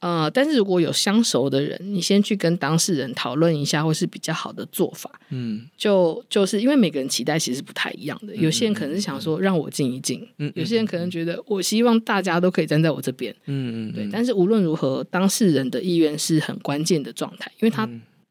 [0.00, 5.10] 呃，但是如果有相熟的人，你先去跟当事人讨论一下，会是比较好的做法。
[5.30, 14.06] 嗯，就就是因为每个人期待其实不太一样的，有些人可能是想说让我静一静，嗯，有些人可能觉得我希望大家都可以站在我这边，嗯嗯，对。
[14.12, 17.88] 但是无论如何，当事人的意愿是很关键的状态，因为他。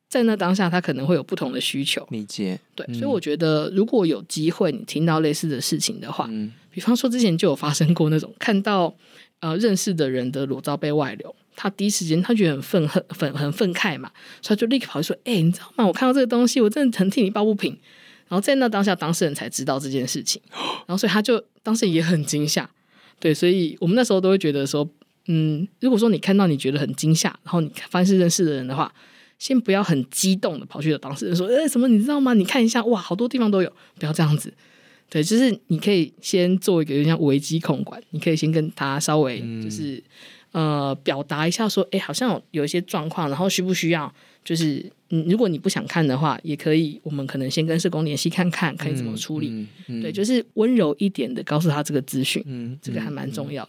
[0.10, 2.06] 在那当下，他可能会有不同的需求。
[2.10, 2.60] 理解。
[2.74, 8.94] 对，嗯、所以我觉得，如果有机会你听到类似的事情的话，嗯、比方说之前就有发生过那种看到
[9.40, 15.86] 呃认识的人的裸照被外流，他第一时间他觉得很愤恨、愤很愤慨嘛，所以他就立刻跑去说：“哎、欸，你知道吗？
[15.86, 17.78] 我看到这个东西，我真的很替你抱不平。”
[18.28, 20.42] 然后在那当下，当事人才知道这件事情，
[20.88, 22.68] 然后所以他就当时也很惊吓。
[23.20, 24.90] 对，所以我们那时候都会觉得说，
[25.28, 28.92] 嗯，如果说你看到你觉得很惊吓，然后你发现是认识的人的话。
[29.40, 32.36] 先不要很激动的跑去找当事人说，哎、欸，什么你知道吗？
[32.36, 34.54] 你看一下，哇，好多地方都有，不要这样子。
[35.10, 39.96] 对，就是你可以先做一个有点像危机控管，你可以先跟他稍微就是、
[40.52, 44.14] 嗯、呃表达一下说，哎、欸，好像有有一些状况，然后需不需要？
[44.44, 49.50] 就是嗯，如果你不想看的话，也可以，我们可能先跟社工联系看看，可以怎么处理。
[49.50, 53.68] 嗯嗯嗯、对，就是温柔一点的告诉他这个资讯，嗯，这个还蛮重要。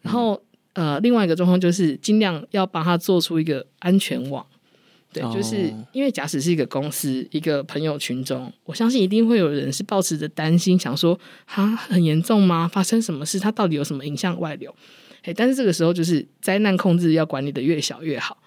[0.00, 0.40] 然后
[0.72, 4.44] 呃，另外一个状况就是尽量要帮他做出一个安全网。
[5.12, 12.66] 对，就是因为假使是一个公司，一个朋友群中，我相信一定会有人是抱持着担心，想说哈，很严重吗？
[12.66, 13.38] 发生什么事？
[13.38, 14.74] 他到底有什么影响外流？
[15.22, 18.38] 哎，但是这个时候就是灾难控制要管理的越小越好。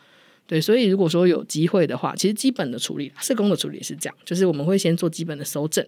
[0.47, 5.85] 对，所以如果说有机会的话，其实基本的处理，社工的处理也是这样，就是我们会先做基本的搜证，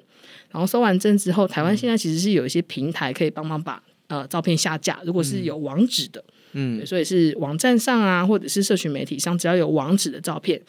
[0.51, 6.23] 然后搜完证之后，台湾现在其实是有一些平台可以帮忙把呃照片下架，如果是有网址的。
[6.27, 6.33] 嗯，
[6.86, 10.60] 所以是网站上啊，或者是社群媒体上，只要有网址的照片，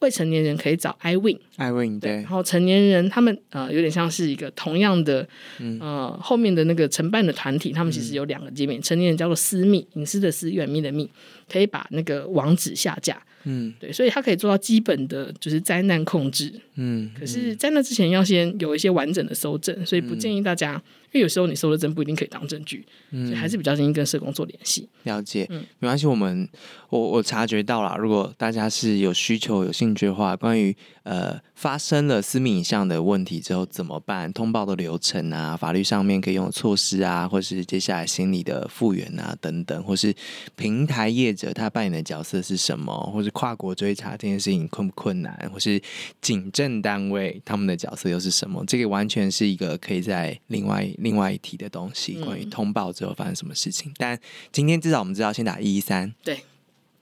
[0.00, 11.08] 未成年人可以找 iwin，iwin 对，然后成年人他们呃有点像是一个同样的，嗯、呃后面的那个承办的团体，他们其实有两个界面，嗯、成年人叫做私密，隐私的私，远密的密，
[11.50, 20.82] 可以把那个网址下架，嗯，对，所以它可以做到基本的就是灾难控制，嗯，可是，在那之前要先有一些完整的搜证，所以不建议大家。
[21.12, 24.88] 因为有时候你收的证不一定可以当证据，嗯，所以还是比较建议跟社工做联系。
[25.04, 26.48] 了解，嗯，没关系，我们
[26.88, 31.40] 我我察觉到了，如果大家是有需求、有兴趣的话，关于呃。
[31.58, 34.32] 发生了私密影像的问题之后怎么办？
[34.32, 40.14] 通报的流程啊，法律上面可以用的措施啊，或是接下来心理的复原啊等等，或是
[40.54, 45.82] 平台业者他扮演的角色是什么，或是跨国追查这件事情困不困难，或是
[46.20, 48.64] 警政单位他们的角色又是什么？
[48.64, 53.90] 这个完全是一个可以在另外另外一题的东西，关于通报之后发生什么事情。
[53.90, 54.20] 嗯、但
[54.52, 56.14] 今天至少我们知道先打一一三。
[56.22, 56.38] 对。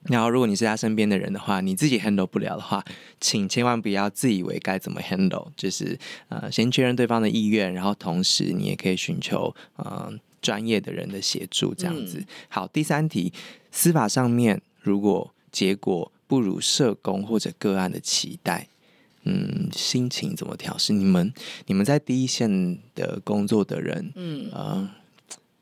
[0.03, 2.81] 然后，如果你是他身边的人的话，你自己 handle 不了的话，
[3.19, 10.09] 请千万不要自以为该怎么 handle，就是呃，先确认对方的意愿，然后同时你也可以寻求呃
[10.41, 12.19] 专业的人的协助，这样子。
[12.19, 13.33] 嗯、好，第三题，
[13.69, 18.69] 司法上面如果结果不如社工或者个案的期待，
[19.23, 20.93] 嗯，心情怎么调适？
[20.93, 21.33] 你们
[21.65, 24.89] 你们在第一线的工作的人，嗯呃，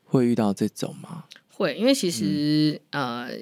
[0.04, 1.24] 会遇到这种吗？
[1.48, 3.38] 会，因为其实、嗯、呃。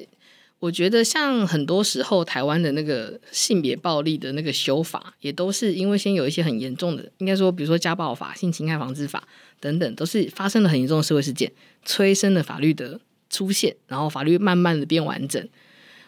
[0.64, 9.28] 我觉得像很多时候台湾的那个性别暴力的那个修法，也都是因为先有一些很严重的，应该说，比如说家暴法、性侵害防治法
[9.60, 11.52] 等等，都是发生了很严重的社会事件，
[11.84, 12.98] 催生了法律的
[13.28, 15.46] 出现，然后法律慢慢的变完整。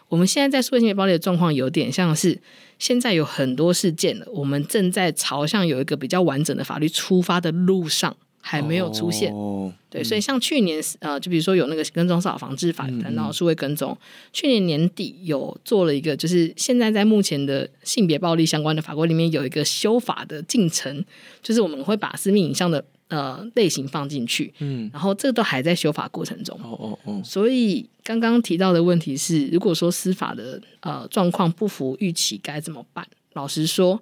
[0.07, 2.39] 我们现在在说性别暴力的状况，有点像是
[2.79, 8.17] 现在有很多事件，我们正在朝向有一个比较完整的法律出发的路上。
[8.39, 13.97] 还没有出现，哦、对，所以像去年呃，就比如说有那个跟踪骚扰防治法然后数位跟踪，嗯、
[14.31, 21.03] 去年年底有做了一个，就是现在在目前的性别暴力相关的法规里面有一个修法的进程，
[21.41, 33.05] 就是我们会把私密影像的呃类型放进去，嗯，然后这都还在修法过程中，哦哦哦，所以刚刚提到的问题是，如果说司法的呃状况不符预期，该怎么办？
[33.33, 34.01] 老实说，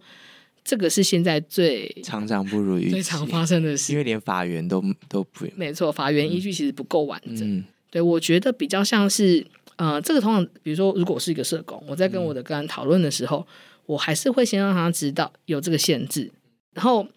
[0.65, 7.47] 这个是现在最常常不如预期、最常发生的事，因为连法源都都不没错，法源依据其实不够完整。
[7.47, 9.45] 嗯、对，我觉得比较像是
[9.78, 13.47] 呃，这个通常比如说，如果是一个社工，我在跟我的个案讨论的时候，嗯、
[13.86, 16.30] 我还是会先让他知道有这个限制，
[16.73, 17.08] 然后。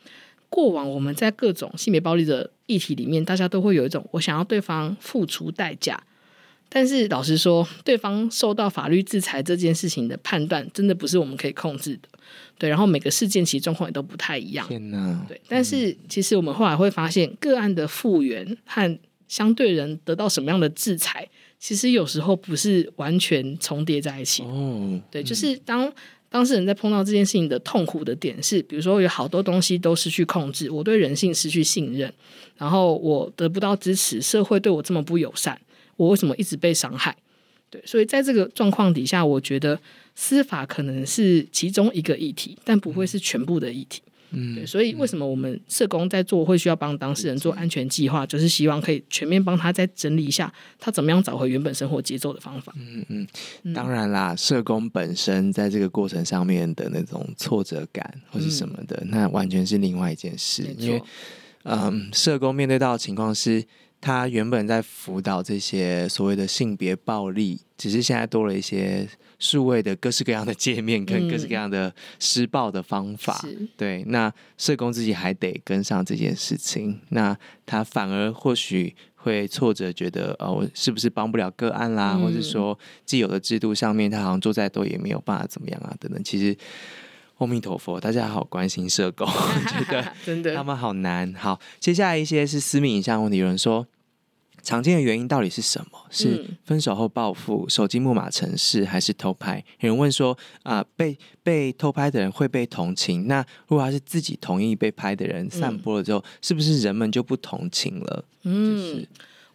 [0.50, 6.02] 过往我们在各种性别暴力的议题里面，大家都会有一种我想要对方付出代价，
[6.68, 12.08] 但是老实说，对方受到法律制裁这件事情的判断，真的不是我们可以控制的。
[12.58, 14.66] 对，然后每个事件其实状况也都不太一样。
[14.68, 15.24] 天哪！
[15.28, 21.28] 对，但是其实我们后来会发现，个案的复原和相对人得到什么样的制裁，
[21.58, 24.42] 其实有时候不是完全重叠在一起。
[24.42, 25.92] 哦，对，就是当。
[26.30, 32.12] 当事人在碰到这件事情的痛苦的点是，比如说有好多东西都失去控制，我对人性失去信任，
[32.58, 35.58] 然后我得不到支持，社会对我这么不友善，
[35.98, 37.14] 我为什么一直被伤害？
[37.68, 39.78] 对，所以在这个状况底下，我觉得
[40.14, 44.00] 司法可能是其中一个议题，但不会是全部的议题。
[44.30, 52.74] 嗯，对，所以为什么我们社工在做会需要帮当事人做安全计划，就是希望可以全面帮他再整理一下，他怎么样找回原本生活节奏的方法。
[52.76, 60.62] 嗯嗯，当然啦，社工本身在这个过程上面的那种挫折感或是什么的，嗯、那完全是另外一件事。
[60.78, 61.02] 因为，
[61.64, 63.64] 嗯，社工面对到的情况是，
[64.00, 69.08] 他原本在辅导这些所谓的性别暴力，只是现在多了一些。
[69.40, 86.20] 数位的各式各样的界面跟各式各样的施暴的方法，嗯、对，那社工自己还得跟上这件事情，那他反而或许会挫折，觉得哦，我是不是帮不了个案啦，嗯、或者说既有的制度上面，他好像做再多也没有办法怎么样啊，等等。
[86.24, 86.56] 其实，
[87.38, 89.26] 阿弥陀佛，大家好关心社工，
[89.66, 91.32] 觉得 真的他们好难。
[91.34, 93.86] 好，接下来一些是私密影像问题，有人说。
[94.60, 95.98] 常见的原因到底是什么？
[96.10, 99.64] 是分手后报复、手机木马程式，还是偷拍？
[99.80, 103.26] 有人问说啊、呃，被被偷拍的人会被同情？
[103.28, 108.24] 那如果他是自己同意被拍的人散播了之后，嗯、是不是人们就不同情了？
[108.42, 108.76] 嗯。
[108.76, 109.08] 就是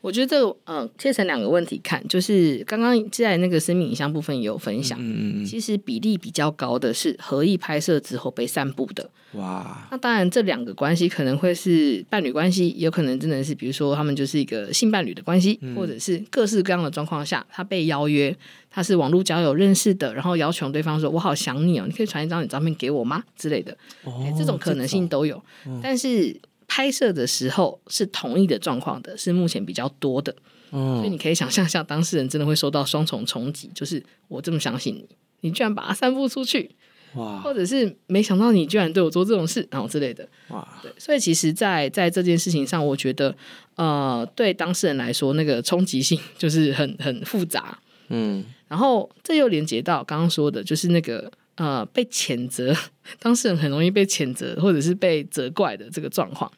[0.04, 18.36] 我觉得这个呃，切成两个问题看，就是刚刚在那个生命影像部分也有分享，嗯嗯，其实比例比较高的是合意拍摄之后被散布的，哇，那当然这两个关系可能会是伴侣关系，有可能真的是比如说他们就是一个性伴侣的关系，嗯、或者是各式各样的状况下，他被邀约，
[18.70, 23.24] 他是网络交友认识的，然后要求对方说我好想你哦，你可以传一张你照片给我吗？
[23.38, 23.72] 之类的，
[24.04, 26.38] 哦，这种可能性都有，嗯、但是。
[26.76, 30.36] 拍摄的时候是同意的状况的，是目前比较多的，
[30.72, 35.08] 嗯，所以你可以想象一下，当事人真的会受到双重冲击，就是我这么相信你，
[35.42, 36.72] 你居然把它散布出去，
[37.14, 43.36] 哇，或者是没想到你居然对我做这种事，然后之类的，哇，对，所以其实在，在在这件事情上，我觉得，
[43.76, 47.78] 呃，对当事人来说，那个冲击性 就是很很复杂，
[48.10, 51.32] 嗯，然后这又连接到刚刚说的，就是那个。
[51.56, 52.76] 呃，被谴责，
[53.22, 56.52] 当事人很容易被谴责或者是被责怪的这个状况，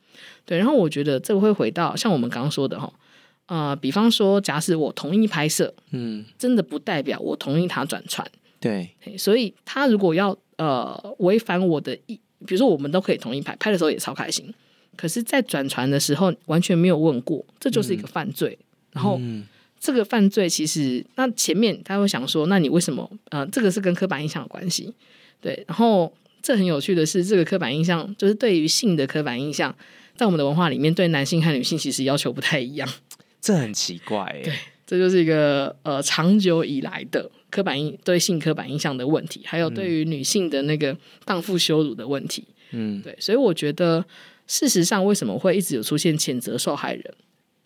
[0.45, 0.58] 对。
[0.58, 2.91] 然后我觉得这个会回到像我们刚刚说的哈，
[3.47, 8.28] 呃，比方说，假使我同意拍摄，嗯，真的不代表我同意他转传，
[8.60, 8.89] 对。
[9.17, 14.54] 所以他如果要呃违反我的意，比如说我们都可以同意拍，拍的时候也超开心，
[14.95, 18.58] 可是，在转传的时候完全没有问过，这就是一个犯罪。
[18.62, 19.17] 嗯、然后。
[19.19, 19.45] 嗯
[19.78, 23.08] 这个犯罪其实，那前面他会想说，那你为什么？
[23.30, 24.91] 呃，这个是跟刻板印象有关系，
[25.39, 25.63] 对。
[25.67, 29.75] 然后这很有趣的是，这个刻板印象就是对于性的刻板印象，
[30.15, 32.88] 在我们的文化里面，对男性和女性其实要求不太一样。
[33.41, 34.54] 这很奇怪，对，
[34.88, 42.43] 这就是一个呃长久以来的刻板印对性刻板印象的问题，还有对于女性的那个荡妇羞辱的问题。
[42.71, 43.15] 嗯，对。
[43.19, 44.04] 所以我觉得，
[44.47, 47.13] 事实上为什么会一直有出现谴责受害人？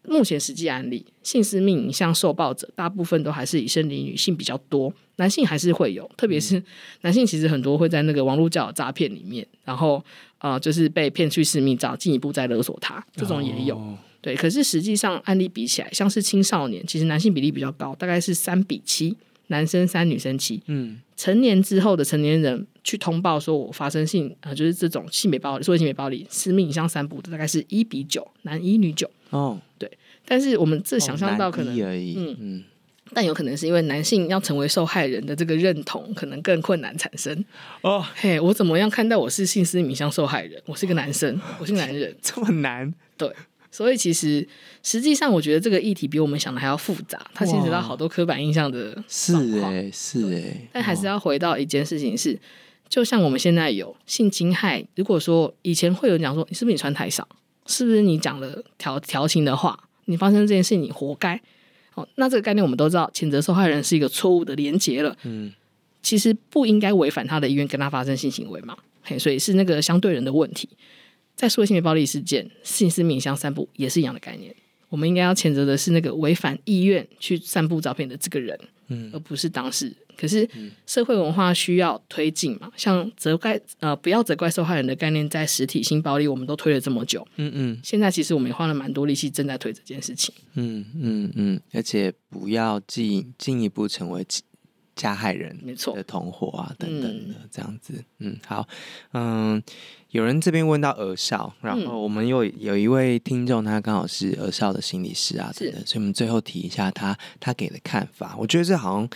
[0.04, 6.62] 目前实际案例，性私密影像受暴者大部分都还是以生理女性比较多，男性还是会有，特别是
[7.02, 10.04] 男性其实很多会在那个网络交友诈骗里面，然后
[10.40, 13.78] 呃就是被骗去私密照，进一步再勒索他，这种也有。
[13.78, 19.16] 哦、对，可是实际上案例比起来，像是青少年，其实男性比例比较高，大概是三比七，
[19.48, 20.62] 男生三女生七。
[20.68, 29.10] 嗯，成年之后的成年人去通报说我发生性啊、呃，就是这种性别暴力，所谓性别暴力，私密影像散布的大概是一比九，男一女九。
[29.30, 29.92] 哦，对。
[30.26, 32.64] 但是我们这想象到可能，而已嗯嗯，
[33.14, 37.44] 但有可能是因为男性要成为受害人的这个认同可能更困难产生
[37.82, 38.06] 哦。
[38.16, 40.62] 嘿，我怎么样看待我是性私密影像受害人？
[40.66, 42.94] 我是个男生，我是男人， 这么难？
[43.18, 43.32] 对，
[43.72, 44.48] 所以其实
[44.84, 49.04] 实际上我觉得这个议题比我们想的还要复杂，它牵扯到好多刻板印象的。
[49.08, 52.40] 是哎，是哎，但还是要回到一件事情是，
[52.88, 57.28] 就像我们现在有性侵害，如果说以前会有人讲说你是不是你穿太少？
[57.66, 61.40] 是不是你讲了调调情的话，你发生这件事你活该？
[61.96, 65.16] 哦，那这个概念我们都知道，谴责受害人是一个错误的连结了。
[65.24, 65.52] 嗯，
[66.02, 68.78] 其实不应该违反他的意愿跟他发生性行为嘛。
[69.02, 70.70] 嘿，所以是那个相对人的问题。
[71.36, 74.54] 在数位性别暴力事件，性私密影像散布也是一样的概念。
[74.90, 79.96] 我们应该要谴责的是那个违反意愿去散布照片的这个人，嗯，而不是当事人。
[80.18, 80.46] 可是
[80.86, 94.26] 社会文化需要推进嘛，像责怪呃不要责怪受害人的概念，在实体性暴力我们都推了这么久，嗯嗯，现在其实我们也花了蛮多力气正在推这件事情，嗯嗯嗯，而且不要进进一步成为
[95.00, 98.68] 加害人，没错的同伙啊等等的这样子，嗯，好，
[99.14, 99.64] 嗯。
[100.12, 108.36] 有人这边问到儿少，然后我们有有一位听众，他刚好是儿少的心理师啊，等等，所以我们最后提一下他他给的看法。
[108.38, 109.10] 我觉得这好像。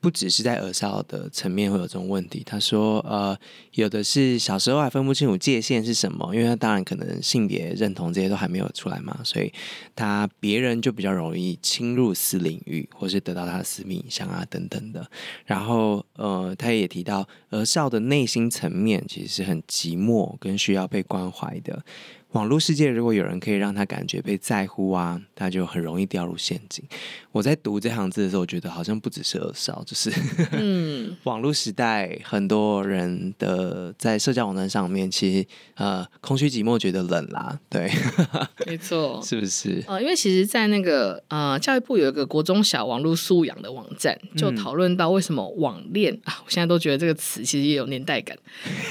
[0.00, 3.36] 不只是在儿少的层面会有这种问题，他说，呃，
[3.72, 9.52] 有的是小时候还分不清楚界限是什么，因为他当然可能性别认同这些都还没有出来嘛，所以
[9.94, 15.06] 他别人就比较容易侵入私领域，或是得到他的私密影像啊等等的。
[15.44, 21.84] 然后，呃，他也提到儿少的内心层面其实是很寂寞跟需要被关怀的。
[22.32, 26.84] 网络世界，如果有人可以让他感觉被在乎啊，他就很容易掉入陷阱。
[27.32, 30.12] 我在读这行字的时候，我觉得好像不只是二少，就是
[30.52, 37.90] 嗯， 网络时代很多人的在社交网站上面，其实呃空虚寂寞，觉得冷啦，对，
[38.66, 39.82] 没错， 是不是？
[39.88, 48.36] 呃，因为其实，在那个呃教育部有一个国中小网络素养的网站，就讨论到为什么网恋、嗯、啊，我现在都觉得这个词其实也有年代感。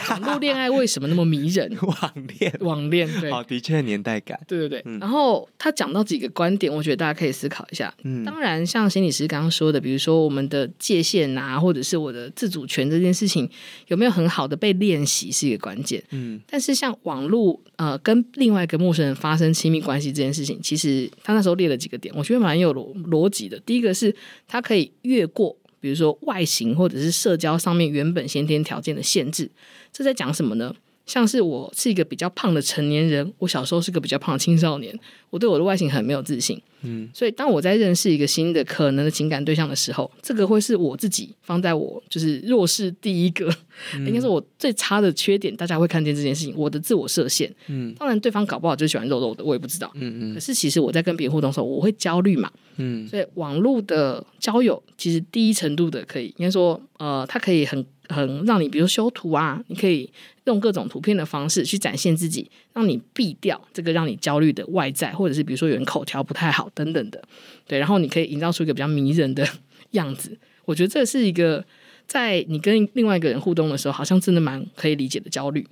[0.10, 1.70] 网络恋爱为什么那么迷人？
[1.82, 3.29] 网恋，网恋，对。
[3.32, 4.40] 好，的确年代感。
[4.48, 7.94] 对对对，嗯、然后他讲到几个观点，我觉得大家可以思考一下。
[8.04, 13.50] 嗯，当然，像心理师刚刚说的，比如说我们的界限啊，或者是我的自主权这件事情，
[13.88, 16.04] 有没有很好的被练习，是一个关键。
[16.12, 23.60] 嗯，但是像网络呃，跟另外一个陌生人发生亲密关系这件事情，其实他那时候列了几个点，我觉得蛮有逻逻辑的。
[23.62, 24.14] 第一个是
[24.48, 29.50] 他可以越过，比如说外形或者是社交上面原本先天条件的限制，
[29.92, 30.76] 这在讲什么呢？
[31.10, 34.96] 像是我是一个比较胖的成年人，我小时候是个比较胖的青少年，
[35.32, 36.62] 我对我的外形很没有自信。
[36.82, 43.52] 嗯，所以当我在认识一个新的可能的情感对象的时候，这个会是我自己放在我就是弱势第一个，
[43.96, 47.52] 嗯、应该是我最差的缺点，大家会看见这件事情，我的自我设限。
[47.68, 49.92] 嗯，当然对方搞不好就喜欢肉肉的，我也不知道。
[49.96, 50.34] 嗯嗯。
[50.36, 52.52] 可是其实我在跟别人互动的时候，我会焦虑嘛。
[52.78, 53.08] 嗯。
[53.08, 57.84] 所以网络的交友其实第一程度的可以，应该说呃，它可以很。
[58.10, 60.12] 很让你，比如修图啊，你可以
[60.46, 67.24] 用各种图片的方式去展现自己，让你避掉这个让你焦虑的外在，或者是比如说有人口条不太好等等的，
[67.68, 69.48] 对，然后你可以营造出一个比较迷人的
[69.92, 70.38] 样子。
[70.66, 71.64] 我觉得这是一个
[72.06, 75.66] 在你跟另外一个人互动的时候，好像真的蛮可以理解的焦虑。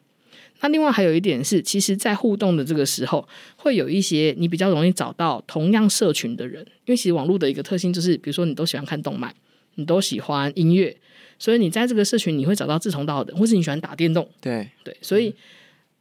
[0.62, 3.28] 那另外还有一点是，其实，在互动的这个时候，
[3.58, 9.32] 会有一些你比较容易找到同样社群的人，因为其实网络的一个特性就是，比如说你都喜欢看动漫，
[9.76, 10.98] 你都喜欢音乐。
[11.40, 14.96] 所以你在这个社群，你会找到志同道合的，或是你喜欢打电动，对对。
[15.02, 15.34] 所以，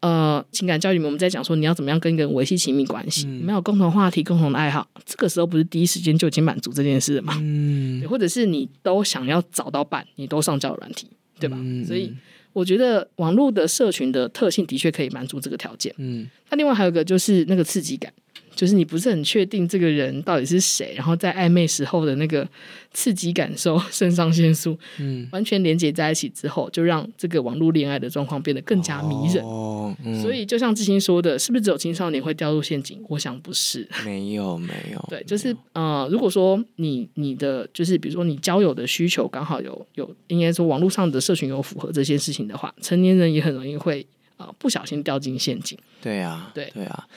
[0.01, 7.39] 呃，情感教育里面我们在讲说，你要怎么样跟一个人维系亲密关系，嗯、你们有共同话题、共同的爱好，这个时候不是第一时间就已经满足这件事了吗？
[7.41, 11.09] 嗯，或者是你都想要找到伴，你都上交友软体，
[11.39, 11.57] 对吧？
[11.61, 12.13] 嗯、所以
[12.53, 15.95] 我觉得网络的社群的特性的确可以满足这个条件。
[15.99, 18.13] 嗯，那另外还有一个就是那个刺激感。
[18.57, 22.49] 就是你不是很确定这个人到底是谁，然后在暧昧时候的那个
[22.93, 29.45] 刺激感受，肾上腺素，嗯，完全连接在一起之后，就让这个网络恋爱的状况变得更加迷人。
[29.45, 32.99] 哦，嗯、所以就像志兴说的，是不是只有青少年会掉入陷阱？
[33.09, 35.07] 我想不是，没有，没有。
[35.11, 45.79] 对，就是呃，如果说你你的就是比如说你交友的需求刚好有有，应该说网络上的社群有符合这些事情的话，成年人也很容易会啊、呃、不小心掉进陷阱。
[46.01, 47.09] 对啊，对对啊。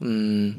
[0.00, 0.56] 嗯，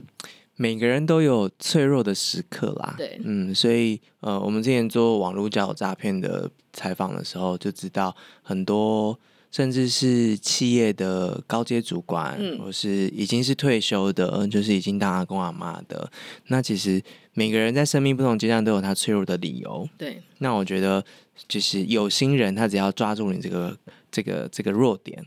[0.55, 2.95] 每个人都有脆弱的时刻啦。
[2.97, 9.17] 对，嗯，所以呃，我们之前做网络交友诈骗的采访的时候，就知道很多
[9.51, 16.11] 甚至是企业的高阶主管，嗯、或是已经是退休的，就是已经当阿公阿妈的。
[16.47, 17.01] 那其实
[17.33, 19.87] 每个人在生命不同阶段都有他脆弱的理由。
[19.97, 21.05] 对，那我觉得
[21.47, 23.77] 就是有心人，他只要抓住你这个
[24.11, 25.23] 这个这个弱点。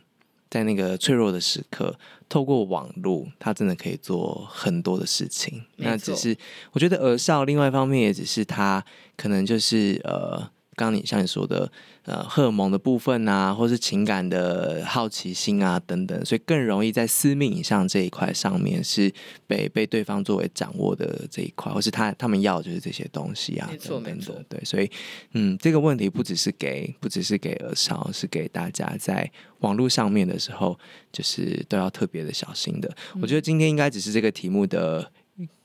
[0.51, 1.97] 在那个脆弱的时刻，
[2.29, 5.63] 透过网络，他真的可以做很多的事情。
[5.77, 6.37] 那只是
[6.73, 8.85] 我觉得儿少，另外一方面也只是他
[9.17, 11.71] 可能就是呃刚你像你说的，
[12.05, 19.13] 呃，荷尔蒙的部分啊，或是情感的好奇心啊等等，所以更容易在私密影像这一块上面是
[19.47, 24.91] 被被对方作为掌握的这一块，或是他他们要的就是这些东西啊，没错没错，对，所以
[25.33, 30.79] 嗯，这个问题不只是给不只是给儿少，是给大家在网络上面的时候，
[31.13, 32.89] 就是都要特别的小心的。
[33.15, 35.13] 嗯、我觉得今天应该只是这个题目的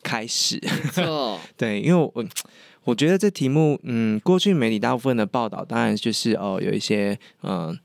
[0.03, 0.59] 开始，
[1.55, 2.25] 对，因为我。
[2.85, 7.77] 我觉得这题目，嗯，过去媒体大部分的报道，当然就是哦，有一些嗯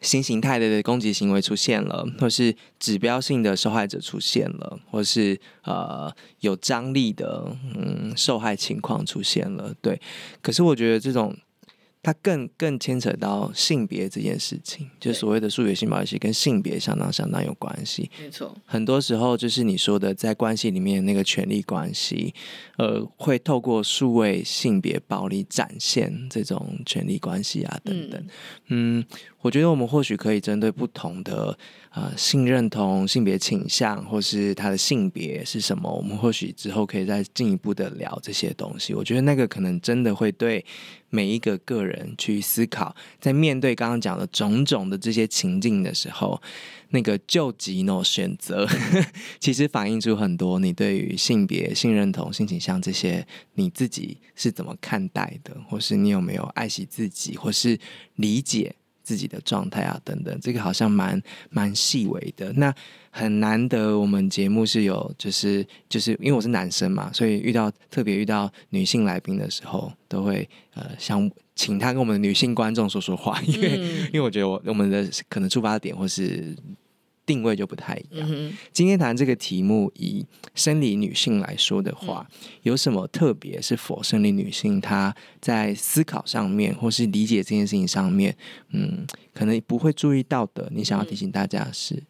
[0.00, 10.00] 新形态的攻击行为出现了，或是指标性的受害者出现了，或是呃有张力的嗯受害情况出现了，对。
[10.40, 11.36] 可是我觉得这种。
[12.02, 18.10] 它更更牵扯到性别这件事情，就所谓的数学性暴力，跟性别相当相当有关系。
[18.20, 22.34] 没错，很多时候就是你说的，在关系里面那个权力关系，
[22.76, 28.20] 呃，会透过数位性别暴力展现这种权力关系啊等等。
[28.66, 29.04] 嗯，嗯，
[29.40, 31.56] 我觉得我们或许可以针对不同的。
[31.92, 35.92] 啊、呃，性认同、性别倾向，或是他的性别是什么？
[35.94, 38.94] 我们或许之后可以再进一步的聊这些东西。
[38.94, 40.64] 我觉得那个可能真的会对
[41.10, 46.40] 每一个个人去思考，在面对刚刚讲的种种的这些情境的时候，
[46.88, 48.66] 那个究极的选择，
[49.38, 53.26] 其实反映出很多你对于性别、性认同、性倾向这些
[53.56, 57.78] 你自己是怎么看待的，或是你有没有爱惜自己，或是
[58.14, 58.76] 理解。
[59.02, 62.52] 自己的状态啊，等等，这个好像蛮蛮细微的。
[62.54, 62.74] 那
[63.10, 76.56] 很难得，我们节目是有，就是就是因为我是男生嘛，所以遇到特别遇到女性来宾的时候，都会呃想请他跟我们的女性观众说说话，因为、嗯、因为我觉得我我们的可能出发点或是。
[77.32, 78.28] 定位就不太一样。
[78.30, 88.36] 嗯、今天谈这个题目，以生理女性来说的话，嗯、有什么特别是否生理女性她在思考上面，或是理解这件事情上面，
[88.72, 90.70] 嗯，可能不会注意到的？
[90.74, 92.02] 你想要提醒大家的是？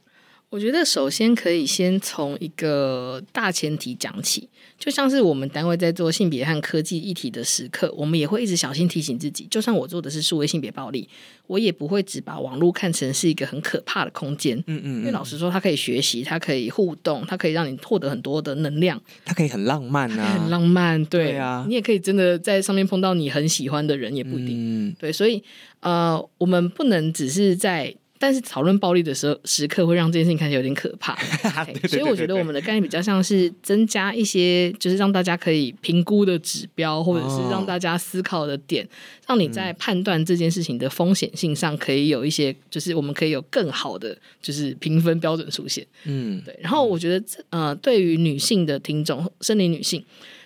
[0.53, 4.47] 我觉得首先可以先从一个大前提讲起，
[4.79, 11.09] 就像是我们单位在做性别和科技议题的时刻，我们也会一直小心提醒自己，就算我做的是数位性别暴力，
[11.47, 14.59] 我也不会只把网络看成是一个很可怕的空间。
[14.67, 21.03] 嗯，嗯嗯，因为老实说，它可以学习，它可以互动，它可以让你获得很多的能量，它可以很浪漫啊，很浪漫。
[21.07, 24.89] 对，对啊，你也可以真的在上面碰到你很喜欢的人，也不一定。
[24.91, 25.43] 嗯，对，所以
[25.81, 27.95] 呃，我们不能只是在。
[28.23, 31.19] 但是讨论暴力的时候，时刻会让这件事情看起来有点可怕。
[31.91, 38.89] 所以我觉得我们的概念比较像是增加一些，就是让大家可以评估的指标，或者是让大家思考的点，哦、
[39.31, 45.85] 让你在判断这件事情的风险性上可以有一些，就是我们可以有更好的就是评分标准出现。
[46.05, 46.57] 嗯，对。
[46.63, 50.05] 然后我觉得，呃，对于女性的听众，生理女性。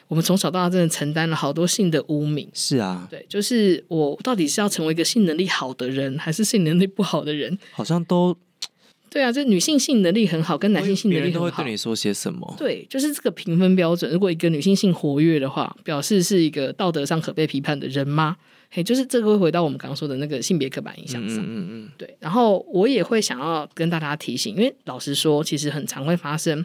[0.08, 2.48] 我们从小到大真的承担了好多性的污名。
[2.54, 7.58] 是啊，对，就是我到底是要成为一个性能力好的人，还是性能力不好的人？
[7.72, 8.36] 好像都
[9.10, 12.54] 对啊，就女性性能力很好，跟男性性能力很好，别人都会对你说些什么？
[12.58, 14.10] 对，就是这个评分标准。
[14.12, 18.36] 如果一个女性性活跃的话，表示是一个道德上可被批判的人吗？
[18.70, 21.38] 嘿，就是这个会回到我们刚刚说的那个性别刻板印象上。
[21.38, 22.16] 嗯嗯嗯，对。
[22.20, 26.64] 然后我也会想要跟大家提醒，因为老实说，其实很常会发生，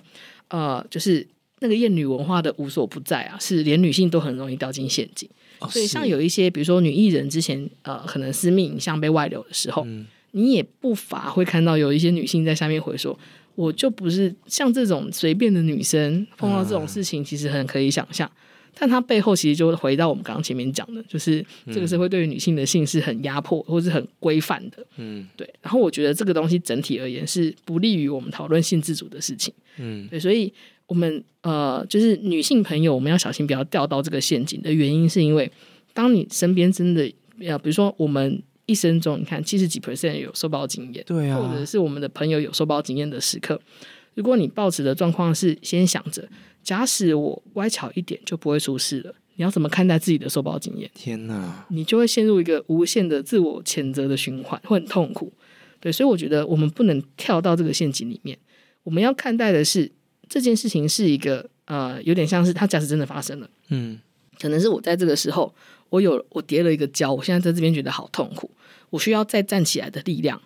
[0.49, 1.25] 呃，就是。
[1.62, 5.30] 那个厌女文化的无所不在啊，是连女性都很容易掉进陷阱。
[5.59, 13.18] 哦、所以像有一些，比如说女艺人之前呃，可能私密影像被外流的时候，嗯、你也不乏会看到有一些女性在下面回说
[13.53, 18.28] ：“我就不是像这种随便的女生，碰到这种事情其实很可以想象。
[18.28, 18.41] 嗯”
[18.80, 24.84] 但她背后其实就回到我们刚刚前面讲的，就是这个社会对于女性的性是很压迫或是很规范的。
[24.97, 25.47] 嗯，对。
[25.62, 29.53] 然后我觉得这个东西整体而言是不利于我们讨论性自主的事情。
[29.78, 30.51] 嗯，对，所以。
[30.91, 35.49] 我们呃，就是女性朋友，我们要小心不要掉到这个陷阱的原因，是因为
[35.93, 43.57] 当你身边真的要，比如说我们一生中，你看七十几 percent 有受暴经验，对啊，或者是我们的朋友有受暴经验的时刻，
[44.15, 46.27] 如果你抱持的状况是先想着，
[46.61, 50.91] 假使我乖巧一点就不会出事了，你要怎么看待自己的受暴经验？
[50.93, 55.31] 天哪，你就会陷入一个无限的自我谴责的循环，会很痛苦。
[55.79, 58.37] 对，所以我觉得我们不能跳到这个陷阱里面，
[58.83, 59.89] 我们要看待的是。
[60.32, 63.99] 这件事情是一个呃，有点像是它假设真的发生了，嗯，
[64.39, 65.53] 可能是我在这个时候，
[65.89, 68.49] 我有我跌了一个跤，我现在在这边觉得好痛苦，
[68.91, 70.41] 我需要再站起来的力量。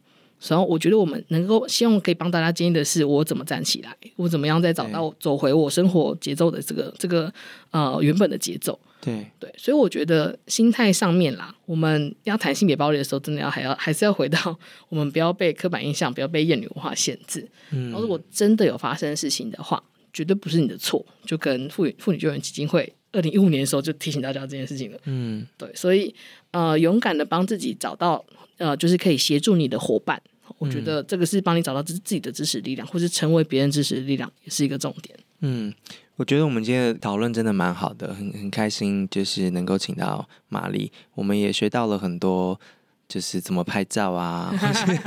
[0.47, 7.33] 然后我觉得我们能够希望可以帮大家建议的是，我怎么站起来，我怎么样再找到走回我生活节奏的这个这个
[7.71, 8.79] 呃原本的节奏。
[9.01, 14.57] 对对，所以我觉得心态上面啦，我们要谈性别暴力的时候，真的要还要 还是要回到
[14.89, 17.47] 我们不要被刻板印象，不要被厌女文化限制。
[17.71, 19.81] 嗯，然后如果真的有发生事情的话，
[20.11, 24.99] 绝对不是你的错，就跟妇女妇女救援基金会二零一五年的时候就提醒大家这件事情了。
[25.05, 26.13] 嗯，对，所以
[26.51, 28.23] 呃，勇敢的帮自己找到
[28.57, 30.21] 呃，就是可以协助你的伙伴，
[30.57, 35.17] 我觉得这个是帮你找到自自己的支持力量，或是成为别人支持的力量，也是一个重点。
[35.39, 35.73] 嗯，
[36.15, 42.59] 我觉得我们今天的讨论真的蛮好的，很很开心，就是能够请到玛丽，我们也学到了很多。
[43.07, 44.53] 就是怎么拍照啊，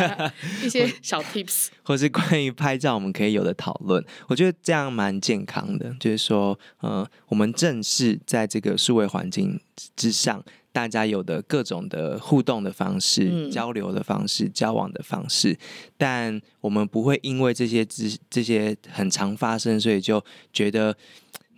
[0.65, 5.95] 一些小 tips， 或是关于拍照我们可以有的讨论，我觉得这样蛮健康的。
[5.99, 9.61] 就是说，呃，我们正视在这个数位环境
[9.97, 15.59] 之上，大家有的各种的互动的方式、嗯、交流的方式、交往的方式，
[15.97, 20.97] 但我们不会因为这些这这些很常发生，所以就觉得。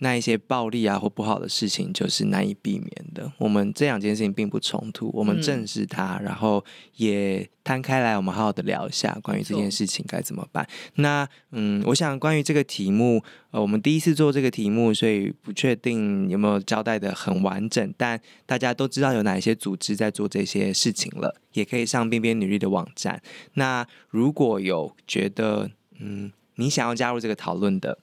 [0.00, 3.30] 那一些暴力啊或不好的事情，就是难以避免的。
[3.38, 6.64] 我们这两件事情并不冲突，我们正视它，嗯、然后
[6.96, 10.66] 也摊开来，我们好好的聊一下关于这件事情该怎么办。
[10.94, 17.94] 那嗯，我想关于这个题目，呃，我们第一次做这个题目，所以不确定有没有交代的很完整。
[17.98, 23.20] 但大家都知道有哪一些组织在做这些事情了，也可以上边边女力的网站。
[23.52, 27.98] 那如果有觉得嗯，你想要加入这个讨论的。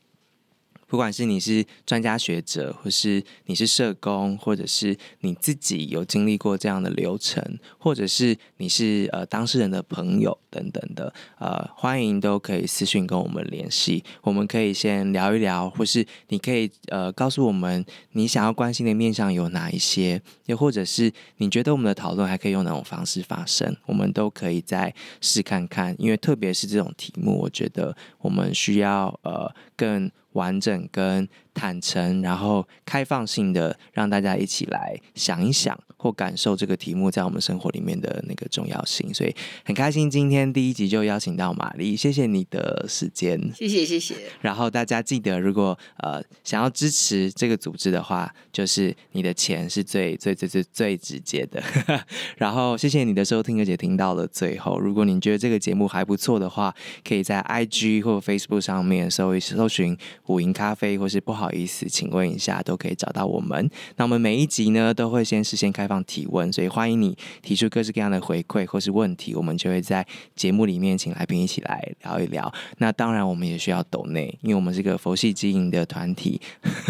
[0.88, 7.44] 不管是你是专家学者，或是你是社工，或者是你自己有经历过这样的流程，
[7.78, 30.10] 或者是你是呃当事人的朋友等等的，呃，欢迎都可以私信跟我们联系，我们可以先聊一聊，或是你可以呃告诉我们你想要关心的面向有哪一些，又或者是你觉得我们的讨论还可以用哪种方式发生，我们都可以再试看看，因为特别是这种题目，我觉得我们需要呃更。
[30.34, 39.36] 完整跟坦诚，然后开放性的让大家一起来想一想或感受这个题目在我们生活里面的那个重要性，所以
[39.66, 44.16] 很开心今天第一集就邀请到玛丽，谢谢你的时间，谢谢谢谢。
[44.42, 51.62] 然后大家记得，如果呃想要支持这个组织的话，就是你的钱是最最最最最直接的。
[52.38, 54.80] 然后谢谢你的收听，而且听到了最后。
[54.80, 56.74] 如果你觉得这个节目还不错的话，
[57.08, 61.22] 可以在 IG 或 Facebook 上面搜一搜寻五营咖啡，或是。
[61.28, 63.70] 不好意思，请问一下，都可以找到我们。
[63.98, 72.52] 那我们每一集呢，都会先事先开放提问，所以欢迎你提出各式各样的回馈或是问题，我们就会在节目里面请来宾一起来聊一聊。
[72.78, 76.40] 那当然，我们也需要抖内，因为我们是个佛系经营的团体。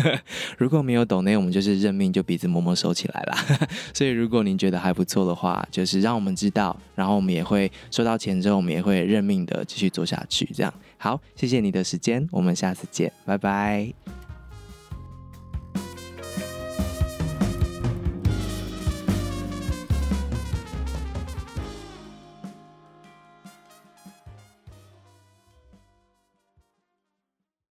[0.58, 3.38] 如果没有抖内，我们就是认命，就鼻子默默收起来了。
[3.94, 10.46] 所以，如果您觉得还不错的话，就是让我们知道，然后我们也会收到钱之后，我们也会认命的继续做下去。
[10.54, 14.27] 这样好，谢谢你的时间，我们下次见，拜拜。